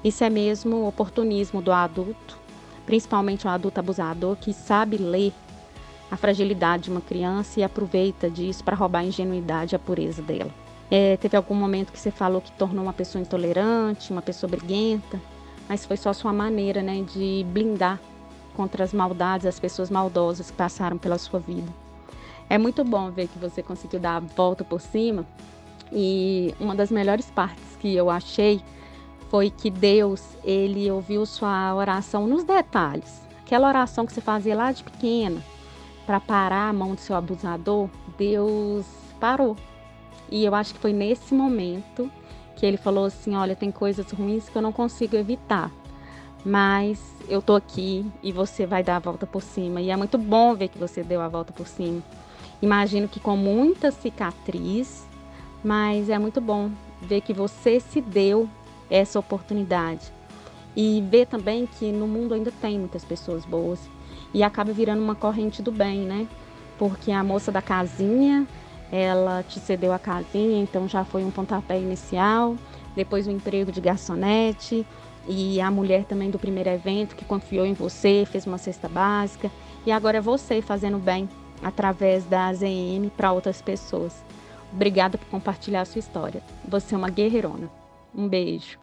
Isso 0.02 0.24
é 0.24 0.30
mesmo 0.30 0.88
oportunismo 0.88 1.62
do 1.62 1.74
adulto, 1.74 2.40
principalmente 2.86 3.46
o 3.46 3.50
adulto 3.50 3.82
abusador 3.82 4.38
que 4.38 4.54
sabe 4.54 4.96
ler 4.96 5.34
a 6.14 6.16
fragilidade 6.16 6.84
de 6.84 6.92
uma 6.92 7.02
criança 7.02 7.60
e 7.60 7.64
aproveita 7.64 8.30
disso 8.30 8.64
para 8.64 8.76
roubar 8.76 9.00
a 9.00 9.04
ingenuidade 9.04 9.74
e 9.74 9.76
a 9.76 9.80
pureza 9.80 10.22
dela. 10.22 10.52
É, 10.92 11.18
teve 11.18 11.36
algum 11.36 11.56
momento 11.56 11.92
que 11.92 11.98
você 11.98 12.12
falou 12.12 12.40
que 12.40 12.52
tornou 12.52 12.84
uma 12.84 12.94
pessoa 12.94 13.20
intolerante, 13.20 14.12
uma 14.12 14.22
pessoa 14.22 14.48
briguenta, 14.48 15.20
mas 15.68 15.88
foi 15.88 15.98
só 15.98 16.14
sua 16.14 16.32
maneira 16.32 16.84
né, 16.84 17.02
de 17.02 17.44
blindar 17.50 18.00
contra 18.56 18.84
as 18.84 18.94
maldades, 18.94 19.48
as 19.48 19.60
pessoas 19.60 19.90
maldosas 19.90 20.52
que 20.52 20.56
passaram 20.56 21.00
pela 21.00 21.18
sua 21.18 21.40
vida. 21.40 21.74
É 22.48 22.60
muito 22.60 22.84
bom 22.84 23.10
ver 23.10 23.28
que 23.28 23.40
você 23.40 23.64
conseguiu 23.64 24.00
dar 24.00 24.18
a 24.18 24.20
volta 24.20 24.64
por 24.64 24.80
cima. 24.80 25.26
E 25.92 26.54
uma 26.60 26.76
das 26.76 26.92
melhores 26.92 27.32
partes 27.32 27.76
que 27.80 27.96
eu 27.96 28.12
achei 28.12 28.62
foi 29.32 29.50
que 29.50 29.72
Deus, 29.72 30.22
ele 30.44 30.92
ouviu 30.92 31.26
sua 31.26 31.74
oração 31.74 32.28
nos 32.28 32.44
detalhes. 32.44 33.20
Aquela 33.44 33.68
oração 33.68 34.06
que 34.06 34.14
você 34.14 34.22
fazia 34.22 34.56
lá 34.56 34.72
de 34.72 34.84
pequena 34.84 35.42
para 36.06 36.20
parar 36.20 36.70
a 36.70 36.74
mão 36.74 36.96
do 36.96 37.02
seu 37.02 37.16
abusador, 37.16 37.90
Deus 38.18 38.86
parou. 39.20 39.56
E 40.30 40.44
eu 40.44 40.54
acho 40.56 40.74
que 40.74 40.80
foi 40.80 40.94
nesse 40.94 41.34
momento 41.34 42.10
que 42.56 42.66
ele 42.66 42.78
falou 42.78 43.06
assim: 43.06 43.36
"Olha, 43.36 43.56
tem 43.56 43.72
coisas 43.72 44.10
ruins 44.12 44.50
que 44.50 44.56
eu 44.56 44.62
não 44.62 44.72
consigo 44.72 45.16
evitar, 45.16 45.72
mas 46.46 47.00
eu 47.28 47.42
tô 47.42 47.56
aqui 47.56 48.06
e 48.22 48.32
você 48.32 48.66
vai 48.66 48.84
dar 48.84 48.98
a 48.98 49.00
volta 49.00 49.26
por 49.26 49.42
cima. 49.42 49.82
E 49.82 49.90
é 49.90 49.96
muito 49.96 50.18
bom 50.18 50.54
ver 50.56 50.68
que 50.68 50.78
você 50.78 51.04
deu 51.04 51.22
a 51.22 51.28
volta 51.28 51.54
por 51.54 51.68
cima. 51.68 52.02
Imagino 52.62 53.08
que 53.08 53.20
com 53.20 53.36
muita 53.36 53.92
cicatriz, 53.92 55.06
mas 55.64 56.10
é 56.10 56.18
muito 56.18 56.40
bom 56.40 56.70
ver 57.02 57.22
que 57.22 57.34
você 57.34 57.80
se 57.80 58.02
deu 58.02 58.50
essa 58.90 59.20
oportunidade. 59.20 60.12
E 60.76 61.04
ver 61.10 61.28
também 61.28 61.68
que 61.68 61.92
no 61.92 62.08
mundo 62.08 62.34
ainda 62.34 62.52
tem 62.52 62.80
muitas 62.80 63.04
pessoas 63.04 63.46
boas 63.46 63.80
e 64.34 64.44
acaba 64.44 64.72
virando 64.72 65.02
uma 65.02 65.16
corrente 65.16 65.62
do 65.62 65.72
bem, 65.72 66.02
né? 66.02 66.28
Porque 66.78 67.12
a 67.12 67.24
moça 67.24 67.52
da 67.52 67.62
casinha, 67.62 68.48
ela 68.92 69.44
te 69.44 69.60
cedeu 69.60 69.94
a 69.94 70.00
casinha, 70.00 70.62
então 70.62 70.88
já 70.88 71.04
foi 71.04 71.24
um 71.24 71.32
pontapé 71.32 71.80
inicial, 71.80 72.56
depois 72.96 73.28
o 73.28 73.32
emprego 73.32 73.72
de 73.72 73.80
garçonete, 73.80 74.86
e 75.28 75.62
a 75.62 75.72
mulher 75.72 76.04
também 76.04 76.30
do 76.30 76.40
primeiro 76.40 76.70
evento 76.70 77.16
que 77.16 77.26
confiou 77.26 77.66
em 77.66 77.74
você, 77.74 78.26
fez 78.30 78.46
uma 78.46 78.58
cesta 78.58 78.90
básica 78.90 79.50
e 79.86 79.92
agora 79.92 80.18
é 80.18 80.22
você 80.22 80.62
fazendo 80.62 80.98
bem 80.98 81.30
através 81.62 82.26
da 82.26 82.48
AZM 82.48 83.10
para 83.16 83.32
outras 83.32 83.62
pessoas. 83.62 84.14
Obrigada 84.72 85.18
por 85.18 85.28
compartilhar 85.28 85.82
a 85.82 85.86
sua 85.86 86.00
história. 86.00 86.42
Você 86.68 86.96
é 86.96 86.98
uma 86.98 87.10
guerreirona. 87.10 87.70
Um 88.14 88.28
beijo. 88.28 88.78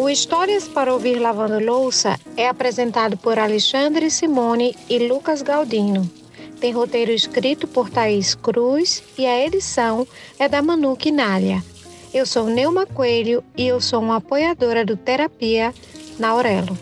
O 0.00 0.08
Histórias 0.08 0.66
para 0.66 0.94
Ouvir 0.94 1.18
Lavando 1.18 1.62
Louça 1.62 2.18
é 2.34 2.48
apresentado 2.48 3.18
por 3.18 3.38
Alexandre 3.38 4.10
Simone 4.10 4.74
e 4.88 4.98
Lucas 5.06 5.42
Galdino. 5.42 6.10
Tem 6.58 6.72
roteiro 6.72 7.10
escrito 7.10 7.68
por 7.68 7.90
Thaís 7.90 8.34
Cruz 8.34 9.02
e 9.18 9.26
a 9.26 9.44
edição 9.44 10.08
é 10.38 10.48
da 10.48 10.62
Manu 10.62 10.96
Quinalha. 10.96 11.62
Eu 12.14 12.24
sou 12.24 12.46
Neuma 12.46 12.86
Coelho 12.86 13.44
e 13.54 13.66
eu 13.66 13.78
sou 13.78 14.00
uma 14.00 14.16
apoiadora 14.16 14.86
do 14.86 14.96
Terapia 14.96 15.74
na 16.18 16.28
Aurelo. 16.28 16.78